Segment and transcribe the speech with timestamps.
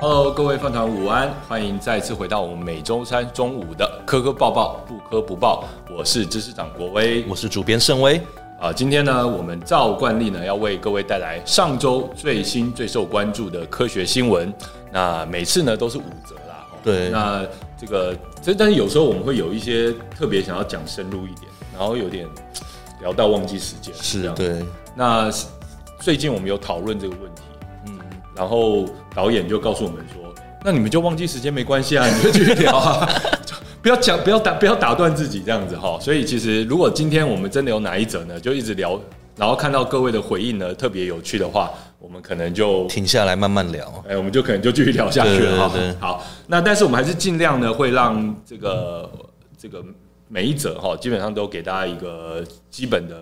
[0.00, 5.64] Hello，各位饭团午安，欢迎再次回到我们每周三中午的科科报报，不科不报。
[5.90, 8.20] 我是知识长国威，我是主编盛威。
[8.60, 14.54] 啊，今天呢，我们照惯例呢，要为各位带来上周最新最受关注的科学新闻。
[14.92, 16.64] 那每次呢都是五折啦。
[16.84, 17.10] 对。
[17.10, 17.44] 那
[17.76, 18.16] 这个，
[18.56, 22.24] 但是有时候我们会有一些特别想要讲深入一点，然后有点
[23.00, 23.92] 聊到忘记时间。
[24.00, 24.64] 是，对。
[24.94, 25.28] 那
[25.98, 27.42] 最近我们有讨论这个问题。
[28.38, 30.32] 然后导演就告诉我们说
[30.64, 33.08] ：“那你们就忘记时间没关系啊，你就继续聊啊，
[33.82, 35.98] 不要讲，不要打，不要打断自己这样子哈。
[36.00, 38.96] 所以其实如果今天我们真的有哪一则呢，就一直聊，
[39.36, 44.04] 然后看到各位的回应呢特别有趣的话，我们可能就停下来慢慢聊。
[44.08, 45.74] 哎，我们就可能就继续聊下去了哈。
[45.98, 49.10] 好，那但是我们还是尽量呢会让这个
[49.60, 49.84] 这个
[50.28, 53.16] 每一则哈，基本上都给大家一个基本的。”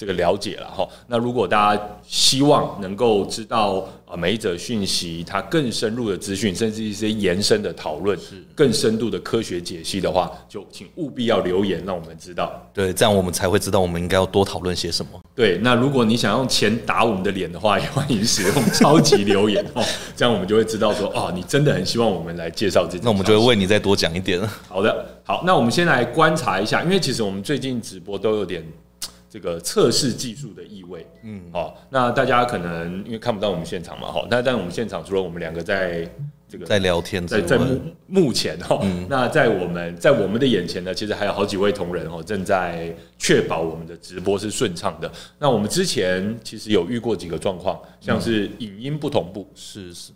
[0.00, 12.50] 这个了解了哈，那如果大家希望能够知道啊每一则讯息它更深入的资讯，甚至一些延伸的讨论，是更深度的科学解析的话，就请务必要留言让我们知道。
[12.72, 15.20] 对，这样我们才会知道我们应该要多讨论些什么。
[15.34, 19.84] 对，那如果你想用钱打我们的脸的话，也欢迎使用超级留言哦，
[20.16, 22.98] 这样我们就会知道说哦，你真的很希望我们来介绍这。
[23.02, 24.40] 那我们就会为你再多讲一点。
[24.66, 28.64] 好的，好，那我们先来观察一下，因为其实我们最近直播都有点。
[29.30, 36.10] 这个测试技术的意味，嗯，好，那大家可能因为看不到我们现场嘛，哈，那但我们现场除了我们两个在
[36.48, 45.08] 这个在聊天，在在目目前哈，那在我们在我们的眼前呢，其实还有好几位同仁哦，正在确保我们的直播是顺畅的。
[45.38, 50.10] 那我们之前其实有遇过几个状况，像是影音不同步，是是，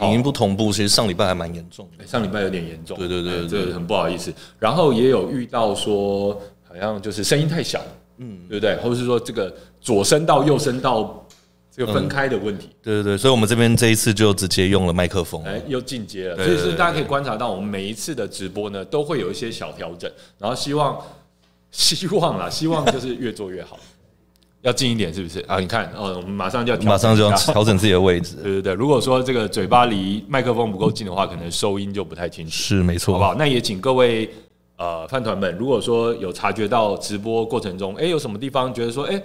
[0.00, 1.86] 影音不同步，其实上礼拜还蛮严重。
[1.98, 4.32] 的，上礼拜有点严重，对对对，这个很不好意思。
[4.58, 7.78] 然后也有遇到说，好像就是声音太小。
[8.18, 8.76] 嗯，对不对？
[8.76, 11.26] 或者是说这个左声道、右声道
[11.70, 12.68] 这个分开的问题？
[12.70, 16.36] 嗯、对对对，所以我们这边这一次就直接用了麦克风，哎，又进阶了。
[16.36, 20.08] 所以是大家可以观察到，我们每一次的直播呢，都会有一些小调整，
[20.38, 20.96] 然后希望
[21.72, 23.76] 希望啦， 希望就是越做越好，
[24.62, 25.58] 要近一点，是不是啊？
[25.58, 28.36] 你看，哦，我们马上就要马上就要调整自己的位置。
[28.36, 32.52] 对对对，如果说这个嘴巴离麦克风不够近的话，可能收音就不太清楚。
[32.52, 33.34] 是没错，好不好？
[33.34, 34.32] 那也请各位。
[34.76, 39.22] 呃，饭团们，如果说有察觉到直播过程中，哎，有什么地方觉得说，哎，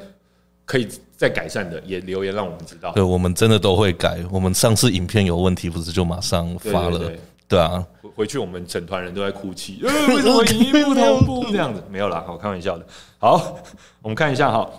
[0.63, 0.87] 可以
[1.17, 2.91] 再改善的，也留言让我们知道。
[2.91, 4.19] 对，我们真的都会改。
[4.31, 7.11] 我们上次影片有问题，不是就马上发了？
[7.47, 7.83] 对，啊，
[8.15, 11.81] 回去我们整团人都在哭泣，呃， 为什么影音不同步这样子？
[11.89, 12.85] 没有啦，好，开玩笑的。
[13.17, 13.57] 好，
[14.03, 14.69] 我们看一下哈，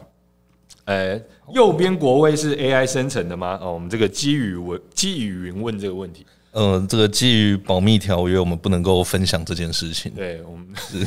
[0.84, 1.20] 呃，
[1.52, 3.58] 右边国威是 AI 生成的吗？
[3.60, 6.24] 哦，我们这个基于文基于云问这个问题。
[6.52, 10.10] 嗯、呃，这个基于保密条约，我们不能够分享这件事情。
[10.12, 11.06] 对，我们是，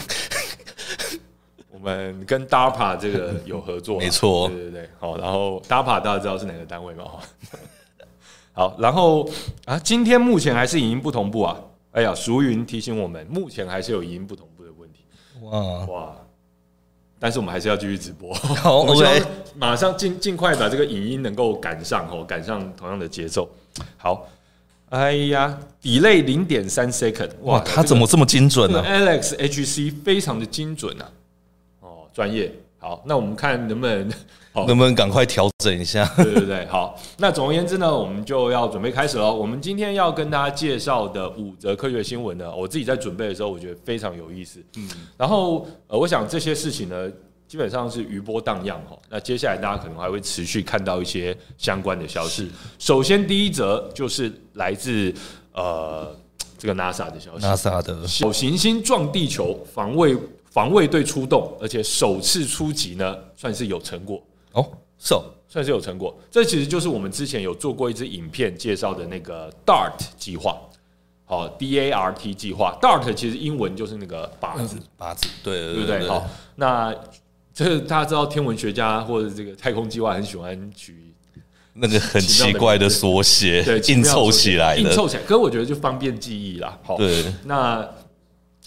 [1.70, 4.48] 我们跟 DARPA 这个有合作， 没错。
[4.48, 7.04] 对对对，好，然后 DARPA 大家知道是哪个单位吗？
[8.56, 9.30] 好，然后
[9.66, 11.60] 啊，今天目前还是影音不同步啊。
[11.92, 15.00] 哎呀，淑云提醒我们，目前还是有影音不同步的问题。
[15.42, 16.16] 哇哇，
[17.20, 18.34] 但是我们还是要继续直播。
[18.34, 23.50] 好，我们马上尽尽快把这个影音能够赶上哦，赶上同样的节奏。
[23.98, 24.26] 好。
[24.94, 31.10] 哎呀，delay 零点三 second，哇，他怎么这么精准呢、啊？Alex HC 非常的精准啊，
[31.80, 32.54] 哦，专业。
[32.78, 34.08] 好，那我们看能不能，
[34.68, 36.06] 能不能赶快调整一下？
[36.18, 36.96] 对对对，好。
[37.18, 39.34] 那总而言之呢，我们就要准备开始了。
[39.34, 44.60] 我们今天要跟大家介绍的五则科学新闻呢，我自己在准备的时候，我觉得非常有意思。
[44.78, 44.88] 嗯，
[45.18, 47.12] 然后呃，我想这些事情呢。
[47.54, 52.52] 基本上是余波荡漾哈，那接下来大家可能还会持续看到一些相关的消息。
[52.80, 55.14] 首先，第一则就是来自
[55.52, 56.12] 呃
[56.58, 58.08] 这个 NASA 的消息，NASA 的。
[58.08, 60.18] 小行星撞地球，防卫
[60.50, 64.20] 防卫队出动，而且首次出击呢，算是有成果。
[64.54, 65.14] 哦，是，
[65.48, 66.12] 算是有成果。
[66.32, 70.60] 这其实就是我们之前有做过一支影片介绍的那个 DART 计划，
[71.24, 75.86] 好，D A R T 计划，DART 其实英文就是那个靶子，靶子，对对？
[75.86, 76.92] 对对，好，那。
[77.54, 81.14] 这个大家知道，天文学家或者这个太空计划很喜欢取
[81.74, 85.24] 那个很奇怪的缩写，对，硬凑起来，硬凑起来。
[85.24, 86.78] 可是我觉得就方便记忆啦。
[86.84, 87.26] 好，对。
[87.46, 87.88] 那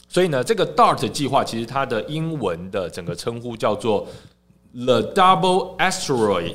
[0.09, 4.07] 所以呢，这个 DART 计划其实它的英文的整个称呼叫做
[4.73, 6.55] The Double Asteroid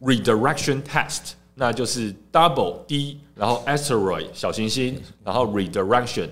[0.00, 6.28] Redirection Test，那就是 Double D，然后 Asteroid 小行星，然后 Redirection，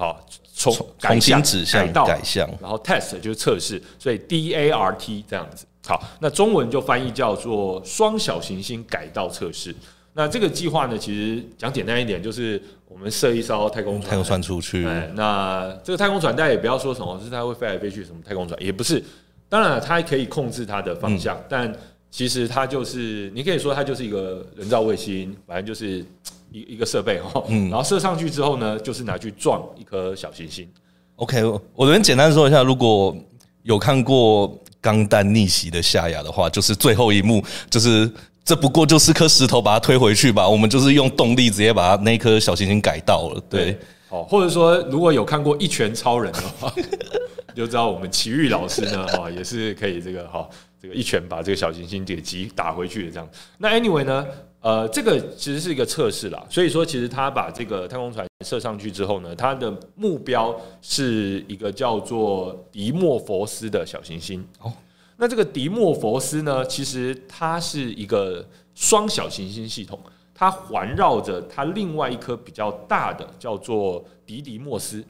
[0.00, 0.26] 好。
[0.52, 5.64] 从重新指向改道改向，然后 test 就是测试，所以 D A R T 这样子。
[5.86, 9.74] 好，那中文就翻译叫做双小行星改道测试。
[10.12, 14.84] 那这个计划呢，其实讲简单一点，就是我们设一艘太空船，太空船出去。
[14.84, 19.02] 哎那这个太空船，大家也不要说什么是它会飞来飞去，什么太空船也不是。
[19.48, 21.74] 当然了，它还可以控制它的方向，嗯、但
[22.10, 26.04] 其实它就是，你可以说它就是一个人造卫星，反正就是。
[26.50, 30.68] 一一个设备哈，嗯，然后射上去之后呢，就是拿去撞一颗小行星。
[31.16, 31.42] OK，
[31.74, 33.16] 我这边简单说一下，如果
[33.62, 38.10] 有看过钢弹逆袭的夏亚的话，就是最后一幕，就是
[38.44, 43.78] 这不过就是颗石头把它推回去吧，我们就是用动力直接把它那颗小行星改到了，对。
[44.08, 46.74] 哦，或者说如果有看过《一拳超人》的话，
[47.54, 50.48] 就知道我们奇遇老师呢，哈，也是可以这个哈，
[50.82, 53.28] 这个一拳把这个小行星给击打回去的这样。
[53.58, 54.26] 那 anyway 呢，
[54.60, 64.46] 呃，这个其实是一个测试啦，所以说其实他把这个太空船射上去之后呢，它的目标是一个叫做迪莫佛斯的小行星。
[64.60, 64.72] 哦，
[65.16, 69.98] 那这个迪莫佛斯呢，其实它是一个双小行星系统。
[70.34, 75.04] 它环绕着它另外一颗比较大的，叫做迪迪莫斯。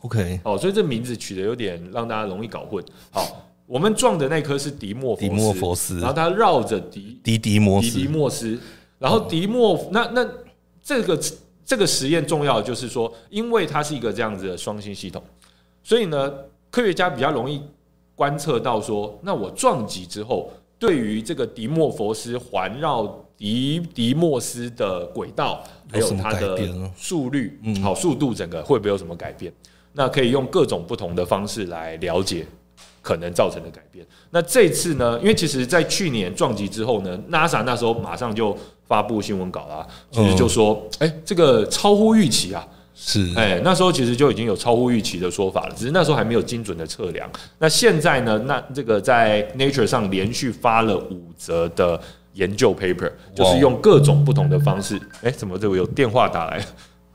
[0.00, 2.82] OK，哦，所以这名字取得有点让大家容易搞混。
[3.10, 8.58] 好，我们撞的那颗是迪莫迪莫佛斯，然后它绕着迪迪迪莫斯迪迪莫斯，
[9.00, 10.24] 然后迪莫那那
[10.80, 11.20] 这个
[11.64, 15.20] 这个实验重要的就是说，因为它是一个这样子的双星系统，
[15.82, 16.32] 所以呢，
[16.70, 17.60] 科学家比较容易
[18.14, 23.24] 观测到说，那我撞击之后，对于这个迪莫佛斯环绕。
[23.40, 26.58] 迪迪莫斯的轨道还有它的
[26.94, 29.50] 速率，好速度，整个会不会有什么改变？
[29.94, 32.46] 那可以用各种不同的方式来了解
[33.00, 34.06] 可能造成的改变。
[34.28, 35.18] 那这次呢？
[35.20, 38.54] 因为其实，在去年撞击之后呢，NASA 那时候马上就
[38.90, 47.30] 发布新闻稿啦，其实就说，哎，这个超乎预期啊，是，哎，那时候其实就已经有超乎预期的说法了，只是那时候还没有精准的测量。
[47.60, 48.36] 那现在呢？
[48.46, 52.00] 那这个在 Nature 上连续发了五则的。
[52.34, 54.96] 研究 paper 就是用各种不同的方式。
[55.14, 56.64] 哎、欸，怎么这个有电话打来？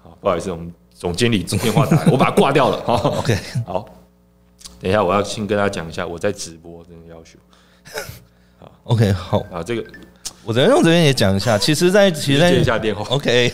[0.04, 2.78] 好，不好意思，我们总经理电话打来，我把它挂掉了。
[2.86, 3.34] 好，OK，
[3.66, 3.86] 好，
[4.82, 7.40] 等一下，我要先跟大家讲一下我在直播这个要求。
[8.60, 9.86] 好， OK，好啊，这个
[10.46, 11.58] 我这边用这边也讲一下。
[11.58, 13.52] 其实，在其实在接一下电话，OK。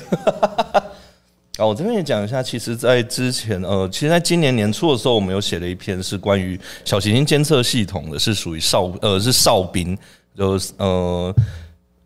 [1.57, 2.43] 啊，我这边也讲一下。
[2.43, 9.97] 其实， 在之前，呃，其实在今年年初的时候，我们有写了一篇是关于小行星监测系统的，是属于哨，呃，是哨兵。
[10.37, 11.35] 就是呃，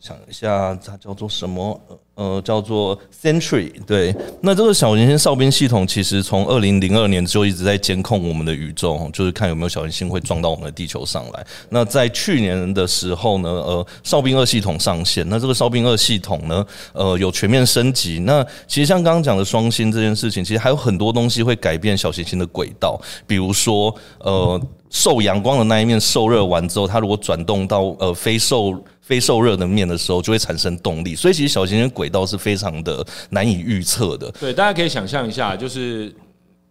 [0.06, 1.82] 想一下，它叫做什么？
[2.14, 3.72] 呃，叫做 Sentry。
[3.88, 11.44] 对，那这个小行星哨兵系统其实从二零零二年就一直在监控我们的宇宙，就是看有没有小行星会撞到我们的地球上来。
[11.70, 15.28] 那在去年的时候呢，呃，哨兵二系统上线。
[15.28, 16.64] 那这个哨兵二系统呢，
[16.94, 18.20] 呃，有全面升级。
[18.20, 24.62] 那其实像刚刚讲的双星这件事情，其实还有很多东西会改变小行星的轨道，比如说呃。
[24.92, 28.74] 受阳光的那一面受热完之后，它如果转动到呃非受
[29.06, 31.14] 非受热的面的时候，就会产生动力。
[31.14, 34.32] 所以其实小行星轨道是非常的难以预测的。
[34.32, 36.12] 对，大家可以想象一下，就是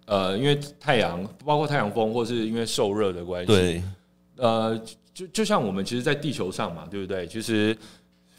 [0.07, 3.83] 呃，因为太阳包括太阳风，或是因为受热的关系，对，
[4.37, 4.77] 呃，
[5.15, 7.25] 就就像我们其实，在地球上嘛，对不对？
[7.29, 7.77] 其实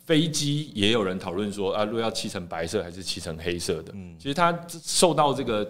[0.05, 3.93] 飞机也有人讨论说啊，如果要漆成白色还是漆成黑色的？
[3.95, 4.53] 嗯，其实它
[4.83, 5.65] 受到这个。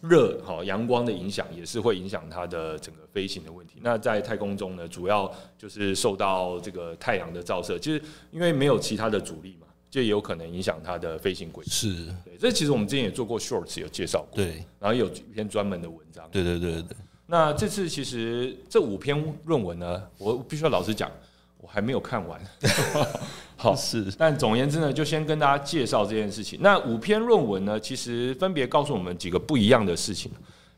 [0.00, 3.80] 热好阳光的影响也是会影响它的整个飞行的问题。
[3.82, 11.70] 那在太空中呢，主要就是受到这个太阳的照射，就是因为没有其他的阻力嘛，就也有可能影响它的飞行轨迹。
[11.70, 16.28] 是，对，这其实我们之前也做过 shorts 有介绍过，对，然后有一篇专门的文章。
[16.30, 16.96] 对对对对。
[17.26, 21.10] 那这次其实这五篇论文呢，我必须要老实讲，
[21.58, 22.40] 我还没有看完。
[23.60, 26.60] 好 是，但总而言之呢，就先跟大家介绍这件事情。
[26.62, 30.30] 那五篇论文呢，其实分别告诉我们几个不一样的事情。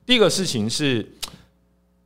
[0.07, 1.07] 第一个事情是，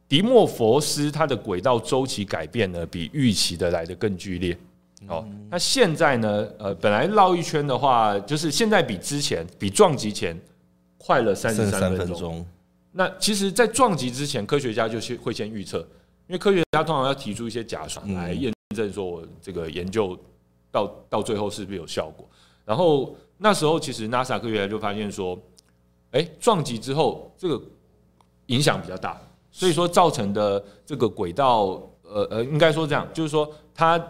[0.08, 4.58] 迪莫佛斯它的轨道周期改变呢，比预期的来得更剧烈。
[5.06, 10.36] 哦，那现在呢，呃，本来绕一圈的话，就是现在比之前，比撞击前
[10.98, 12.44] 快了三十三分钟。
[12.90, 15.78] 那其实，在撞击之前，科学家就先会先预测，
[16.26, 20.18] 因为科学家通常要提出一些假说来验证说我这个研究。
[20.74, 22.28] 到到最后是不是有效果？
[22.64, 25.38] 然后那时候其实 NASA 科学家就发现说，
[26.10, 27.62] 哎，撞击之后这个
[28.46, 29.16] 影响比较大，
[29.52, 34.04] 所以说造成的这个轨道，呃呃，应该说这样，就是说它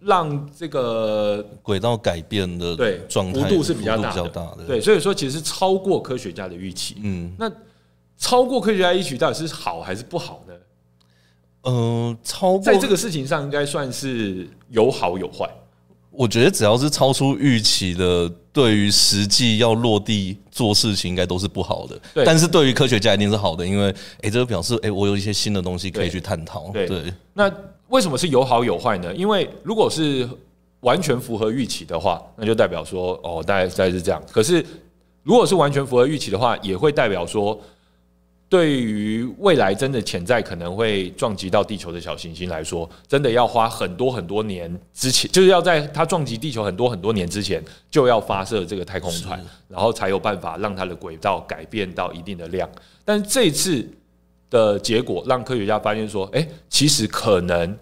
[0.00, 4.12] 让这个轨道改变的对状态幅度是比较大
[4.56, 6.96] 的，对，所以说其实超过科学家的预期。
[7.02, 7.48] 嗯，那
[8.16, 10.54] 超过科学家预期到底是好还是不好呢？
[11.62, 15.48] 呃，超过在这个事情上应该算是有好有坏。
[16.10, 21.98] 我觉得只要是超出预期的，对于实际要落地做事情，应该都是不好的。
[22.12, 26.70] 对，但是对于科学家一定是好的，因为哎，这个表示哎，我有一些新的东西可以去探讨。
[26.72, 27.50] 对，对，那
[27.88, 29.14] 为什么是有好有坏呢？
[29.14, 30.28] 因为如果是
[30.80, 34.20] 完全符合预期的话，那就代表说哦，大概大概是这样。
[34.32, 34.64] 可是
[35.22, 37.58] 如果是完全符合预期的话，也会代表说。
[38.50, 52.68] 对于未来真的潜在可能会撞击到地球的小行星来说，真的要花很多很多年之前，就是要在它撞击地球很多很多年之前就要发射这个太空船，然后才有办法让它的轨道改变到一定的量。
[53.04, 53.88] 但这次
[54.50, 57.78] 的结果让科学家发现说，哎，其实可能。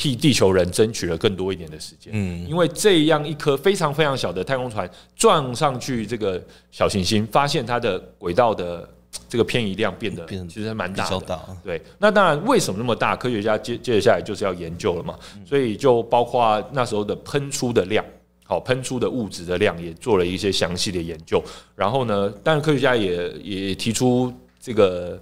[0.00, 8.88] 替地球人争取了更多一点的时间，嗯，因为这样一颗非常非常小的太空船撞上去这个小行星，发现它的轨道的
[9.28, 11.80] 这个偏移量变得其实还蛮大的，对。
[11.98, 13.16] 那当然，为什么那么大？
[13.16, 18.04] 科学家接接下来就是要研究了嘛，所以就包括那时候的喷出的量，
[18.44, 21.42] 好，喷出的物质的量也做了一些详细的研究。
[21.74, 25.18] 然后呢，当然科学家也也提出这个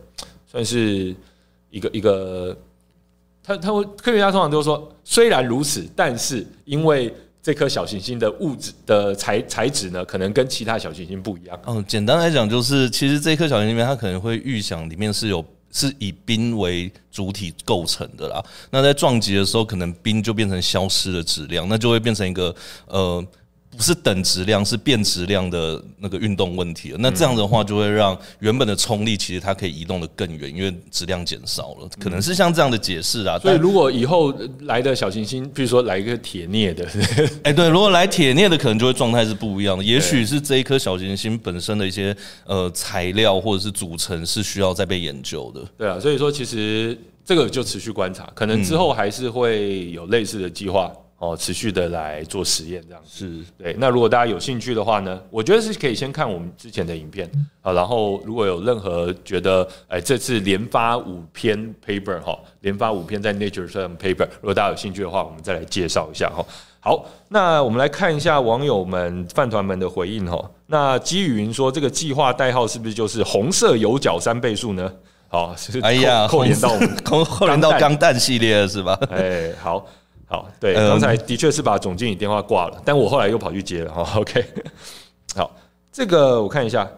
[0.47, 1.15] 算是
[1.71, 2.57] 一个一个。
[3.43, 7.15] 他他会科学家通常都说，虽然如此，但是因为
[7.47, 11.57] 这颗小行星的物质的材材质呢，可能跟其他小行星不一样。
[11.65, 18.45] 嗯，简单来讲就是，其实这颗小行星，它可能会预想里面是有是以冰为主体构成的啦。
[18.73, 22.53] 那在撞击的时候，可能冰就变成消失的质量，那就会变成一个
[22.89, 23.25] 呃。
[23.77, 26.99] 不是等质量，是变质量的那个运动问题了。
[27.01, 31.89] 那这样的话，就会让原本的冲力其实它可以移动的更远，因为质量减少了。
[32.01, 33.39] 可能是像这样的解释啊。
[33.39, 36.89] 所以，如果以后来的小行星，比如说来一个铁镍的，
[37.45, 39.85] 哎，对，如果来铁镍的，可能就会状态是不一样的。
[39.85, 42.17] 也许是这一颗小行星本身的一些
[42.47, 45.61] 呃材料或者是组成是需要再被研究的。
[45.77, 50.91] 对啊，所以说其实这个就持续观察，可能之后还是会有类似的计划。
[51.19, 53.75] 哦，持续的来做实验，这样是对。
[53.79, 57.27] 那如果大家有兴趣的话呢，我觉得是可以先看我们之前的影片
[57.63, 66.45] 啊，然后如果有任何觉得，哎，这次连发五篇 paper 哈，连发五篇在 Nature 上 paper，如果大家有兴趣的话，我们再来介绍一下哈。
[66.81, 70.39] 好，那我们来看一下网友们饭团们的回应哈。
[70.67, 74.93] 那基于云说这个计划代号是不是就是红色有角三倍数呢？
[75.29, 78.99] 好，是哎呀，扣连到我们扣扣连到钢弹系列了是吧？
[79.11, 79.87] 哎，好。
[80.29, 83.93] 好，对，刚才的确是把总经理电话挂了，但我后来又跑去接了。
[83.93, 84.45] 哈，OK，
[85.37, 85.57] 好，
[85.93, 86.91] 这个我看一下，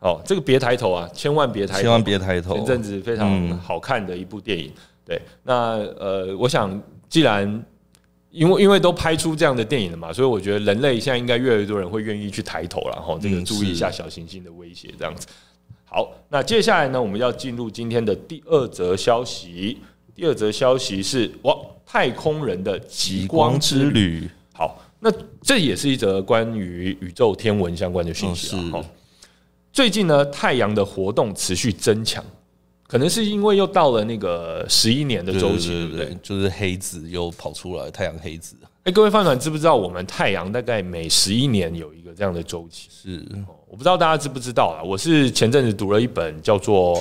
[0.00, 2.56] 好，这个别抬头啊，千万别抬头，千万别抬头。
[2.56, 4.72] 前阵子非常好看的一部电影，
[5.06, 7.64] 对，那呃，我想既然
[8.30, 15.24] 因为因为都拍出这样的电影了嘛，所以我觉得人类现在应该越来越多人会愿意去抬头了，哈，这个注意一下小行星的威胁，这样子。
[15.84, 19.78] 好，那接下来呢，我们要进入今天的第二则消息。
[20.18, 21.56] 第二则消息是哇，
[21.86, 24.28] 太空人的极光之旅。
[24.52, 25.08] 好，那
[25.40, 28.84] 这也是一则关于宇宙天文相关的讯息啊。
[29.72, 32.24] 最近呢，太阳的活动持续增强，
[32.88, 36.18] 可能是因为又到了那个十一年的周期，对不对？
[36.20, 38.56] 就是黑子又跑出来，太阳黑子。
[38.82, 42.88] 哎，各位饭团知不知道，我们太阳大概每十一年有一个这样的周期？
[42.90, 43.24] 是，
[43.68, 44.82] 我不知道大家知不知道啊？
[44.82, 47.00] 我是前阵子读了一本叫做。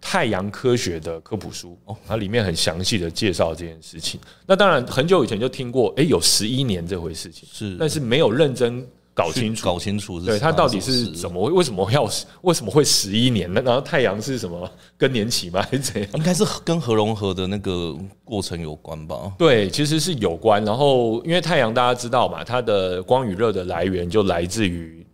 [0.00, 4.18] 太阳科学的科普书哦，它里面很详细的介绍这件事情。
[4.46, 12.08] 那当然很久以前就听过，哎，有十一年这回事情是，但是没有认真搞清楚，搞清楚，对它到底是怎么，为什么要
[12.42, 13.52] 为什么会十一年？
[13.52, 15.60] 那然后太阳是什么更年期吗？
[15.62, 16.10] 还是怎样？
[16.14, 19.32] 应该是跟核融合的那个过程有关吧？
[19.36, 20.64] 对，其实是有关。
[20.64, 25.04] 然后因为太阳大家知道嘛，它的光与热的来源就来自于。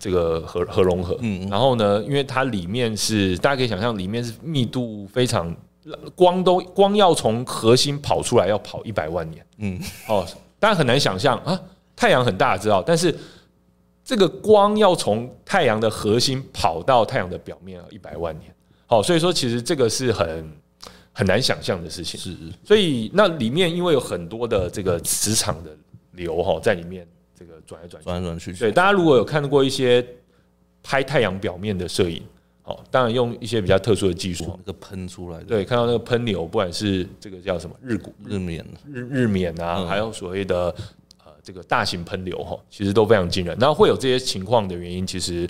[0.00, 5.54] 这个核核融合，嗯，然后呢，因为它里面是大家可以想象，里面是密度非常
[6.14, 9.78] 光都光要从核心跑出来要跑一百万年，嗯，
[10.08, 10.26] 哦，
[10.58, 11.60] 大家很难想象啊，
[11.94, 13.14] 太阳很大知道，但是
[14.02, 18.50] 这个光要从太阳的核心跑到太阳的表面要一百万年，
[18.86, 20.50] 好，所以说其实这个是很
[21.12, 25.70] 很难想象的事情，是，所以那里面因为有很多的这个磁场的
[26.12, 27.06] 流哈在里面。
[27.40, 30.06] 这个转来转转来转去，对，大家如果有看过一些
[30.82, 32.22] 拍太阳表面的摄影，
[32.60, 38.62] 好，当然用一些比较特殊的技术，那个喷出来的，对，看到那个喷流，不管是这个叫什么日谷日冕。
[38.86, 40.66] 日日冕啊，还有所谓的
[41.24, 43.56] 呃这个大型喷流哈，其实都非常惊人。
[43.58, 45.48] 那会有这些情况的原因，其实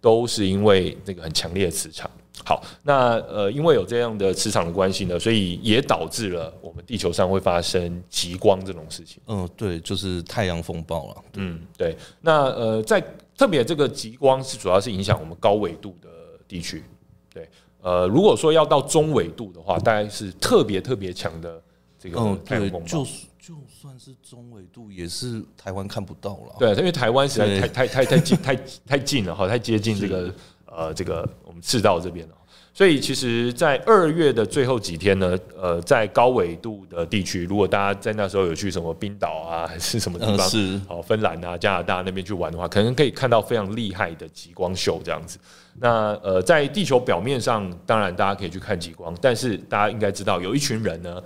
[0.00, 2.10] 都是因为那个很强烈的磁场。
[2.44, 9.20] 好，那呃，因为有这样的磁场的关系呢，所以也导致了我们地球上会发生极光这种事情。
[9.26, 11.16] 嗯，对，就是太阳风暴了。
[11.34, 11.96] 嗯，对。
[12.20, 13.02] 那呃，在
[13.36, 16.08] 特别这个极光是主要是影响我们高纬度的
[16.46, 16.84] 地区。
[17.32, 17.48] 对，
[17.80, 21.60] 呃，如果说要到中纬度的话，大概是特别特别强的
[21.98, 22.86] 这个太阳风暴。
[22.86, 23.04] 就
[23.40, 26.54] 就算是中纬度，也是台湾看不到了。
[26.58, 30.32] 对，因为台湾实在太太太太近太太近了哈，太接近这个。
[30.76, 32.28] 呃，这个我们赤道这边，
[32.74, 45.38] 所以其实，在二月的最后几天呢，呃，在高纬度的地区，如果大家在那时候有去什么冰岛啊，还是什么地方，呃、是哦，芬兰啊、加拿大那边去玩的话，可能可以看到非常厉害的极光秀这样子。
[45.78, 51.22] 那呃，在地球表面上，当然大家可以去看极光，但是大家应该知道，有一群人呢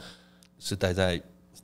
[0.61, 1.21] 是待在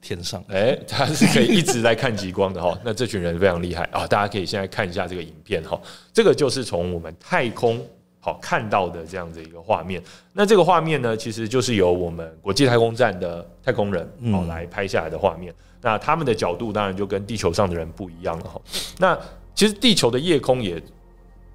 [0.06, 2.78] 天上，哎、欸，他是可以一直在看极光的哈。
[2.84, 5.80] 那这群人非常厉害啊，大家可以现在看一下这个影片哈。
[6.12, 7.84] 这个就是从我们太空。
[8.18, 15.54] 好看到的这样子一个画面，那这个画面呢，其实就是由我们国际太空站的太空人哦来拍下来的画面。
[15.80, 18.60] 那他们的角度当然就跟地球上的人不一样了哈。
[18.98, 19.16] 那
[19.54, 20.82] 其实地球的夜空也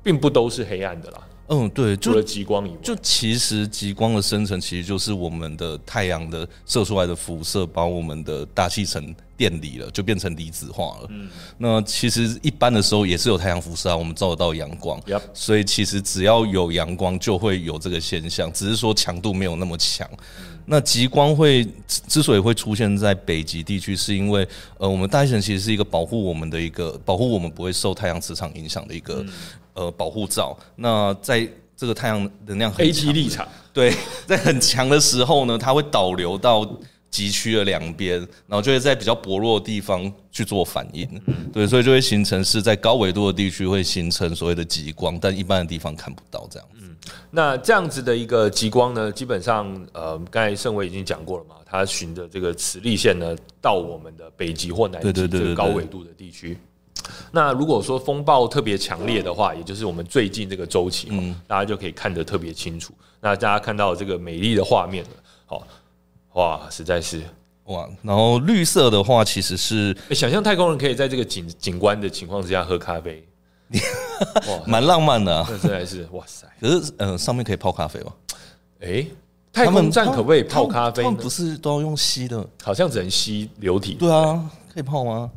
[0.02, 1.20] 并不都是黑暗的啦。
[1.54, 11.08] 嗯，对，除了极光以外，就其实极光的生成其实就是我们的太阳的射出来的辐射把我们的大气层电离了，就变成离子化了。
[11.10, 14.98] 嗯，那其实一般的时候也是有太阳辐射啊，我们照得到阳光。
[15.02, 15.22] Yep.
[15.34, 20.10] 所以其实只要有阳光就会有这个现象，只是说强度没有那么强。
[20.40, 29.24] 嗯、那极光会之所以会出现在北极地区，是因为呃，我们大气层其实是一个保护我们的一个保护我们不会受太阳磁场影响的一个。
[29.26, 29.30] 嗯
[29.74, 30.56] 呃，保护罩。
[30.76, 33.96] 那在这个太阳能量很强，立场对，
[34.28, 36.70] 在很强的时候呢，它会导流到
[37.12, 41.08] 极区的两边，然后就会在比较薄弱的地方去做反应。
[41.52, 46.78] 对，所以就会形成是在高纬度的地区会形成所谓的极光，但一般的地方看不到这样子。
[46.82, 46.96] 嗯，
[47.30, 56.58] 那这样子的一个极光呢，基本上呃，刚才盛伟已经讲过了嘛，它循着这个磁力线呢，到我们的北极或南极这个高纬度的地区。
[57.32, 62.94] 那如果说风暴特别强烈的话，也就是我们最近这个周期，嗯，大家就可以看得特别清楚。
[63.20, 65.10] 那大家看到这个美丽的画面了，
[65.46, 65.68] 好，
[66.34, 67.22] 哇，实在是
[67.66, 67.88] 哇。
[68.02, 73.24] 然后绿色的话，其实是、欸、想象太空人可以在这个景景观的情况之下喝咖啡，
[74.48, 75.48] 哇，蛮浪漫的、啊。
[75.62, 76.48] 实在是哇塞。
[76.60, 78.14] 可是，嗯、呃，上面可以泡咖啡吗？
[78.82, 79.08] 哎、欸，
[79.54, 81.04] 太空站可不可以泡咖啡？
[81.04, 82.46] 他们不是都要用吸的？
[82.64, 83.94] 好像只能吸流体。
[83.96, 85.30] 对啊，可以泡吗？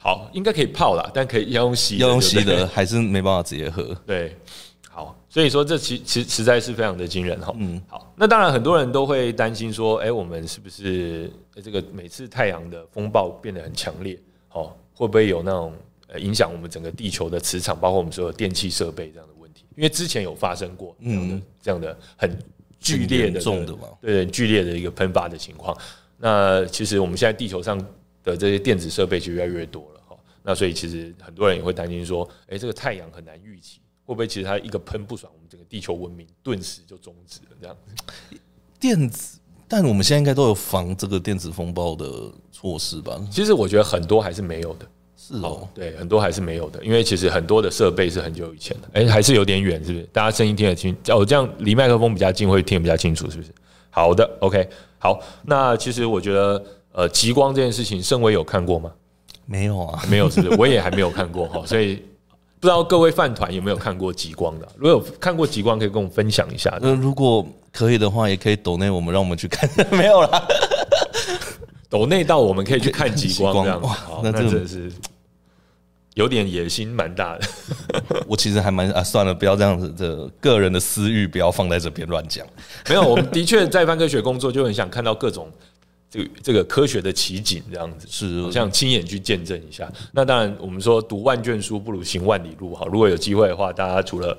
[0.00, 3.82] 好，应该可以泡啦，但可以要用吸，要用吸的，还是没办法直接喝。
[4.06, 4.36] 对，好，
[5.28, 7.54] 所以说这其其实在是非常的惊人哈。
[7.58, 11.30] 嗯，好，那当然很多人都会担心说，哎，我们是不是
[11.62, 14.18] 这个每次太阳的风暴变得很强烈，
[14.52, 15.72] 哦，会不会有那种
[16.16, 19.64] 影响我们整个地球的磁场，包括我们所有电器设备这样的问题？
[19.76, 22.38] 因为之前有发生过这样的、嗯、这样的很
[22.80, 25.76] 剧烈的重的嘛，对，剧烈的一个喷发的情况。
[26.16, 27.78] 那其实我们现在地球上。
[28.24, 38.36] 的这些电子设备就越来越多了哈，那所以其实很多人也会担心说，哎，这个太阳很难预期，会不会其实它一个喷不爽，我们整个地球文明顿时就终止了这样子？
[38.80, 42.06] 电子，但我们现在应该都有防这个电子风暴的
[42.50, 43.20] 措施吧？
[43.30, 50.04] 其实我觉得很多还是没有的，是哦，对，很多还是没有的，因为其实很多的设备是很久以前的，哎，还是有点远，是不是？
[50.10, 50.96] 大家声音听得清？
[51.08, 53.52] 哦，这样离麦克风比较近会听得比较清楚，是不是？
[53.90, 54.66] 好的，OK，
[54.98, 56.64] 好，那其实我觉得。
[56.90, 58.90] 呃，极光这件事情，盛伟有看过吗？
[59.44, 60.56] 没有啊，没有，是不是？
[60.58, 62.02] 我也还没有看过哈，所以
[62.60, 64.68] 不知道各位饭团有没有看过极光的？
[64.76, 66.76] 如果有看过极光，可以跟我们分享一下。
[66.80, 69.68] 那如果可以的话，也可以抖内我们，让我们去看。
[69.92, 70.42] 没有啦，
[71.88, 73.80] 抖内到我们可以去看极光这样。
[73.82, 74.92] 哇，那真的是
[76.14, 77.46] 有点野心蛮大的。
[78.26, 82.44] 我其实还蛮啊，算了，不要这样子，这个人的私欲不要放在这边乱讲。
[82.88, 85.48] 没有，我们的确在泛科学工作，就很想看到各种。
[86.10, 89.90] 这个这个科学的奇景这样子，是好像亲眼去见证一下。
[90.12, 92.86] 那当然，我们说读万卷书不如行万里路哈。
[92.90, 94.36] 如果有机会的话，大家除了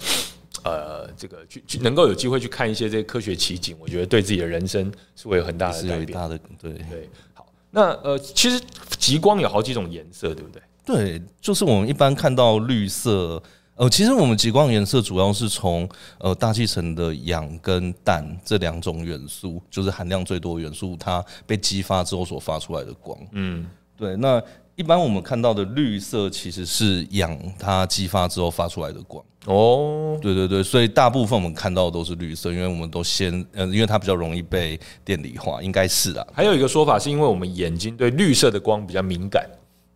[0.63, 6.11] 呃这个去去能够有机会去看一些这些科学奇景，我觉得对自己的人生是会有很大的改变。
[6.11, 7.09] 大的对对。
[7.33, 8.59] 好，那呃，其实
[8.97, 10.61] 极光有好几种颜色，对不对？
[10.85, 13.41] 对，就是我们一般看到绿色。
[13.79, 15.87] 呃，其实我们极光颜色主要是从
[16.17, 23.17] 呃大气层的氧跟氮这两种元素，就是含量最多元素，它被激发之后所发出来的光。
[23.31, 23.65] 嗯，
[23.95, 24.17] 对。
[24.17, 24.43] 那
[24.75, 29.23] 一般我们看到的绿色其实是氧它激发之后发出来的光。
[29.45, 36.27] 哦，对对对，所以大部分我们看到的都是绿色，因为我们都先呃，因为它比较容易被电离化，应该是啊。
[36.33, 39.49] 还有一个说法是因为我们眼睛对绿色的光比较敏感。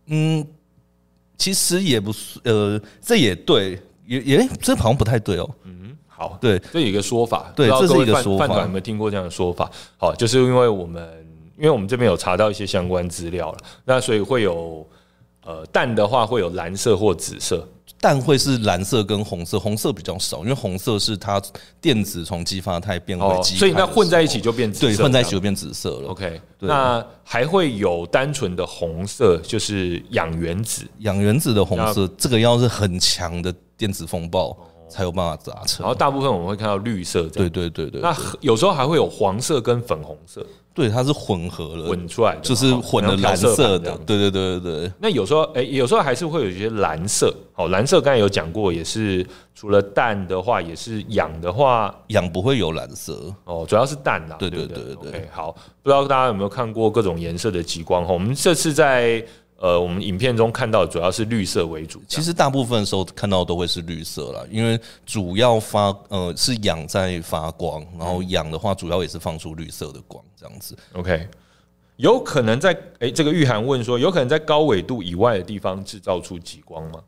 [0.06, 0.46] 嗯。
[1.36, 5.50] 其实也不是，呃，这也对，也也这好像不太对哦。
[5.64, 8.46] 嗯，好，对，这有一个说法，对，这是一个说法。
[8.60, 9.70] 有没有听过这样的说法？
[9.96, 14.86] 好，就是因为我们，因为我们这边有查到一些相关资料了，那所以会有，
[15.44, 17.66] 呃，氮的话会有蓝色或紫色。
[18.04, 21.40] 氮会是蓝色跟红色，红色比较少，因为红色是它
[21.80, 26.10] 电子从激发态变为激，所以那混在一起就变紫色，对，混在一起就变紫色了。
[26.10, 30.82] OK，那还会有单纯的红色，就是氧原子。
[30.98, 34.54] 氧原子的红色，这个要是很强的电子风暴
[34.86, 35.82] 才有办法砸成。
[35.82, 38.02] 然后大部分我们会看到绿色，对对对对。
[38.02, 43.96] 那有时候还会有黄色跟粉红色，对，它是混合了，混出来的，就是混了蓝色的。
[44.04, 44.92] 对对对对对。
[45.00, 47.32] 那有时候哎，有时候还是会有一些蓝色。
[47.52, 54.36] 好，蓝色刚才有讲过，也是除了氮的话，也是氧的话，氧不会有蓝色哦，主要是氮啦。
[54.38, 55.28] 对对对对对。
[55.32, 58.04] 好，不知道大家有没有看过各种颜色的极光？
[58.04, 59.24] 哈，我们这次在。
[59.64, 62.02] 呃，我们影片中看到的主要是绿色为主。
[62.06, 70.76] 其实大部分的时候看到都会是绿色啦，因为主要发呃是氧在发光，然后氧的话主要也是放出绿色的光，这样子。
[70.92, 71.26] OK，
[71.96, 77.00] 有可能在哎，这个玉涵问说，有可能在高纬度以外的地方制造出极光吗？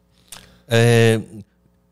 [0.68, 1.22] 呃，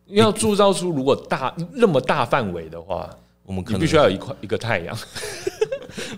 [0.06, 4.96] 要铸造出如果大那么大范围的话，我们可能必须要有一块一个太阳。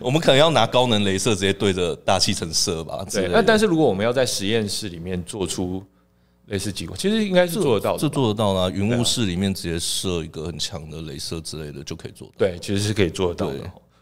[0.01, 3.05] 我们可能要拿高能镭射直接对着大气层射吧。
[3.11, 5.83] 对，那但是如果我们要在实验室里面做出
[6.47, 8.71] 类似极光，其实应该是做得到的，这做得到啦。
[8.71, 12.35] 云雾室里面直接射一个很强的镭射之类的就可以做到。
[12.39, 13.59] 对，其实是可以做得到的。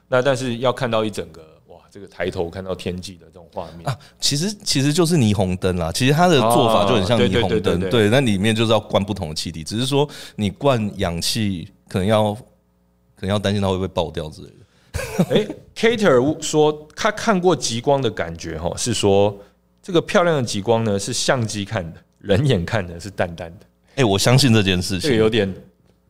[0.08, 5.90] 那但是要看到一整个哇，这个抬头看到天际的这种画面啊，其实其实就是霓虹灯啦。
[5.90, 10.06] 其实它的做法就很像霓虹灯，对，那里面就是要灌不同的气体，只是说
[10.36, 14.56] 你灌氧气可能要可能要担心它会不会爆掉之类的。
[15.30, 19.36] 哎，Kater 说他看过极光的感觉，哈，是说
[19.82, 23.66] 这个漂亮的极光呢，是相机看的，人眼看的是淡淡的。
[23.96, 25.52] 哎，我相信这件事情，这个有点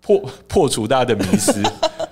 [0.00, 1.62] 破破除大家的迷思，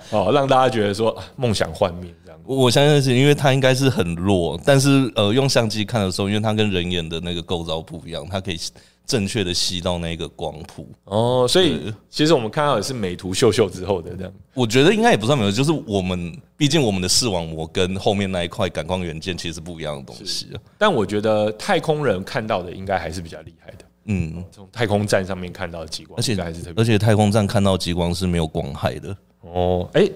[0.09, 2.39] 哦，让大家觉得说梦想幻灭这样。
[2.43, 8.59] 我相信是因为它应该是很弱，但是呃，用相机看的时候，因为它跟人眼的那个构造不一样，它可以。
[9.05, 20.47] 正确的吸到那个光谱哦，所以其实我们看到的是美图秀秀之后的这样，我觉得应该也不算美图，就是我们毕竟我们的视网膜跟后面那一块感光元件其实是不一样的东西。
[20.77, 29.89] 但我觉得太空人看到的应该还是比较厉害的，嗯，从太空站上面看到的极光，而且还是特别，而且太空站看到极光是没有光害的哦。
[29.93, 30.09] 哎，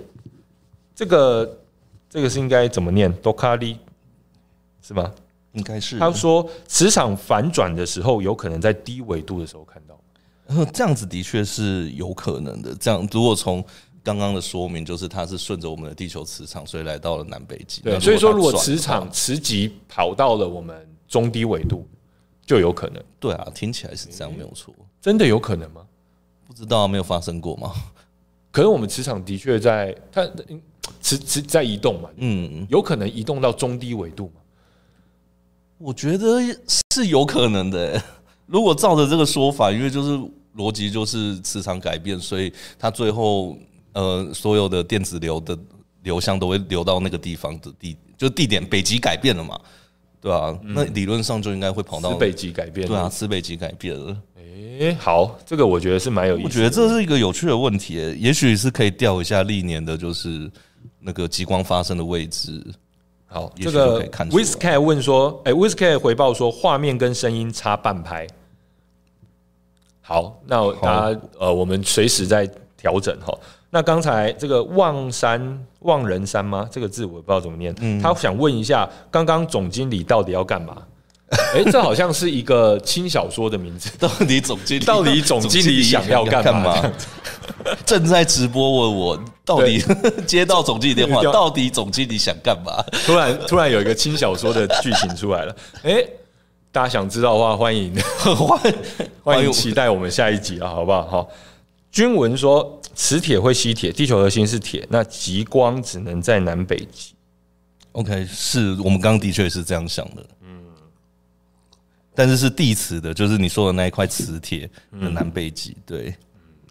[0.96, 1.60] 这个
[2.10, 3.12] 这个是应该怎么念？
[3.18, 3.78] 多卡利
[4.82, 5.12] 是吗？
[5.58, 10.00] 应该是他说，磁场反转的时候，有可能在低纬度的时候看到。
[10.72, 12.74] 这样子的确是有可能的。
[12.76, 13.64] 这样，如果从
[14.02, 17.82] 刚刚的说明，就是它是顺着我们的地球磁场，所以来到了南北极。
[17.82, 21.86] 对，所以说如果磁场磁极跑到了我们中低纬度，
[22.46, 23.04] 就有可能。
[23.20, 24.74] 对啊，听起来是这样，没有错。
[25.02, 25.82] 真的有可能吗？
[26.46, 27.74] 不知道，没有发生过吗？
[28.52, 30.26] 可是我们磁场的确在它
[31.02, 34.42] 磁磁在移动嘛，嗯，有可能移动到中低纬度嘛。
[35.78, 36.40] 我觉得
[36.92, 38.02] 是有可能的。
[38.48, 40.18] 如果照着这个说法，因为就是
[40.56, 43.58] 逻辑就是磁场改变，所以它最后
[43.94, 45.58] 呃所有的电子流的
[46.04, 49.60] 流向都会流到那个地方的地，就地点北极改变了嘛，
[50.22, 52.88] 对啊，那理论上就应该会跑到北极改变。
[52.88, 54.18] 对啊，磁北极改变了。
[54.80, 56.46] 诶，好，这个我觉得是蛮有意思。
[56.46, 60.50] 我觉得这是一个有趣的问题，也许是可以调一下历年的，就是
[61.00, 62.64] 那个极光发生的位置。
[63.28, 68.26] 好，这个 Whisky 问说，哎，Whisky 回报说，画面跟声音差半拍。
[70.02, 73.38] 好，那大家呃，我们随时在调整哈。
[73.70, 76.68] 那刚才这个望山望人山吗？
[76.72, 77.76] 这个字我不知道怎么念。
[78.02, 80.82] 他想问一下，刚刚总经理到底要干嘛？
[81.30, 83.90] 哎，这好像是一个轻小说的名字。
[84.00, 86.92] 到底总经理到底总经理想要干嘛？
[87.86, 89.84] 正在直播问我，到底
[90.26, 92.82] 接到总经理电话，到底总经理想干嘛？
[93.06, 95.56] 突然突然有一个轻小说的剧情出来了。
[95.84, 96.02] 哎，
[96.72, 97.94] 大家想知道的话，欢迎
[98.36, 98.74] 欢
[99.24, 101.06] 欢迎期待我们下一集啊，好不好？
[101.08, 101.30] 好，
[101.92, 107.14] 君文说，磁铁会吸铁，地球核心是铁，那极光只能在南北极。
[107.92, 110.24] OK，是我们刚刚的确是这样想的。
[112.18, 114.68] 但是是地磁的，就是你说的那一块磁铁
[115.00, 116.12] 的南北极，对，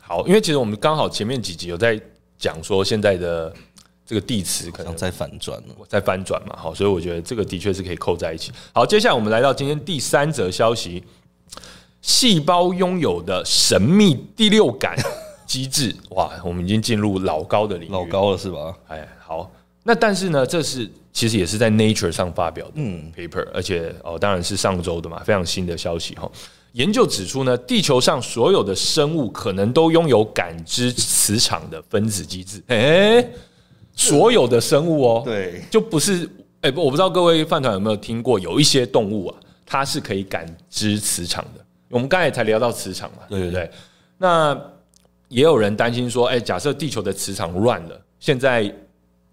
[0.00, 2.00] 好，因为其实我们刚好前面几集有在
[2.36, 3.54] 讲说现在的
[4.04, 8.50] 这个地磁可能在反转了，在翻转嘛，好，所以我觉得这个的确是可以扣在一起。
[8.74, 11.04] 好，接下来我们来到今天第三则消息，
[12.02, 14.96] 细胞拥有的神秘第六感
[15.46, 18.76] 机制， 哇，我们已经进入老高的领域，老高了是吧？
[18.88, 19.48] 哎，好，
[19.86, 20.90] 那但是呢，这是。
[21.16, 22.82] 其实也是在 Nature 上发表的
[23.16, 26.30] paper，而且哦，当然是上周的嘛，非常新的消息哈。
[26.72, 32.62] 研究指出呢，地球上所有的生物可能都拥有感知磁场的分子机制。
[32.66, 33.26] 哎，
[33.94, 36.28] 所有的生物哦，对，就不是
[36.60, 41.64] 哎，我不知道各位饭团有没有听过，有一些动物啊，它是可以感知磁场的。
[41.88, 43.70] 我们刚才才聊到磁场嘛，对不对？
[44.18, 44.54] 那
[45.28, 48.70] 也有人担心说，哎，假设地球的磁场乱了，现在。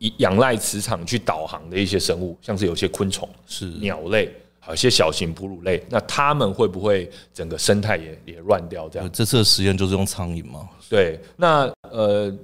[0.03, 8.89] 以仰赖磁场去导航的一些生物，像是有些昆虫、是鸟类，好一些小型哺乳类，那它们会不会整个生态也也乱掉？
[8.89, 10.67] 这样，这次的实验就是用苍蝇吗？
[10.89, 12.35] 对，那呃。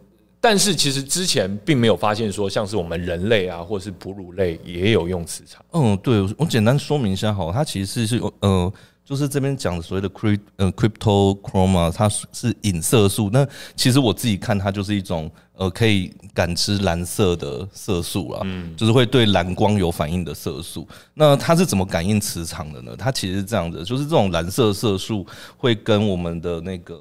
[0.41, 5.61] 但是其实之前并没有发现说，像是我们人类啊，或是哺乳类也有用磁场。
[5.73, 8.71] 嗯，对，我简单说明一下好，它其实是呃，
[9.03, 13.29] 就是这边讲的所谓的 crypt 呃 cryptochroma，它是隐色素。
[13.33, 13.45] 那
[13.75, 20.87] 其实我自己看它就是一种呃可以感知蓝色的色素啦，嗯，就是会对蓝光有反应的色素。
[21.13, 22.95] 那它是怎么感应磁场的呢？
[22.97, 25.23] 它其实是这样子，就是这种蓝色色素
[25.55, 26.99] 会跟我们的那个。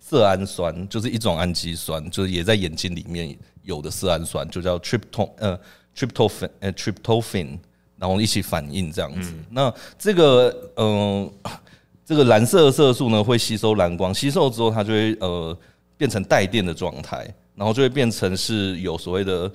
[0.00, 5.60] 色氨酸就是一种氨基酸，就是也在眼睛里面有的色氨酸，就叫 trypto 呃
[5.94, 7.58] tryptophan 呃 tryptophan，
[7.98, 9.32] 然后一起反应这样子。
[9.36, 11.52] 嗯、那这个嗯、呃，
[12.06, 15.54] 这个蓝色的色素呢会吸收蓝光，吸收之后它就会呃
[15.98, 19.50] 变成带电的状态，然后就会变成是有所谓的。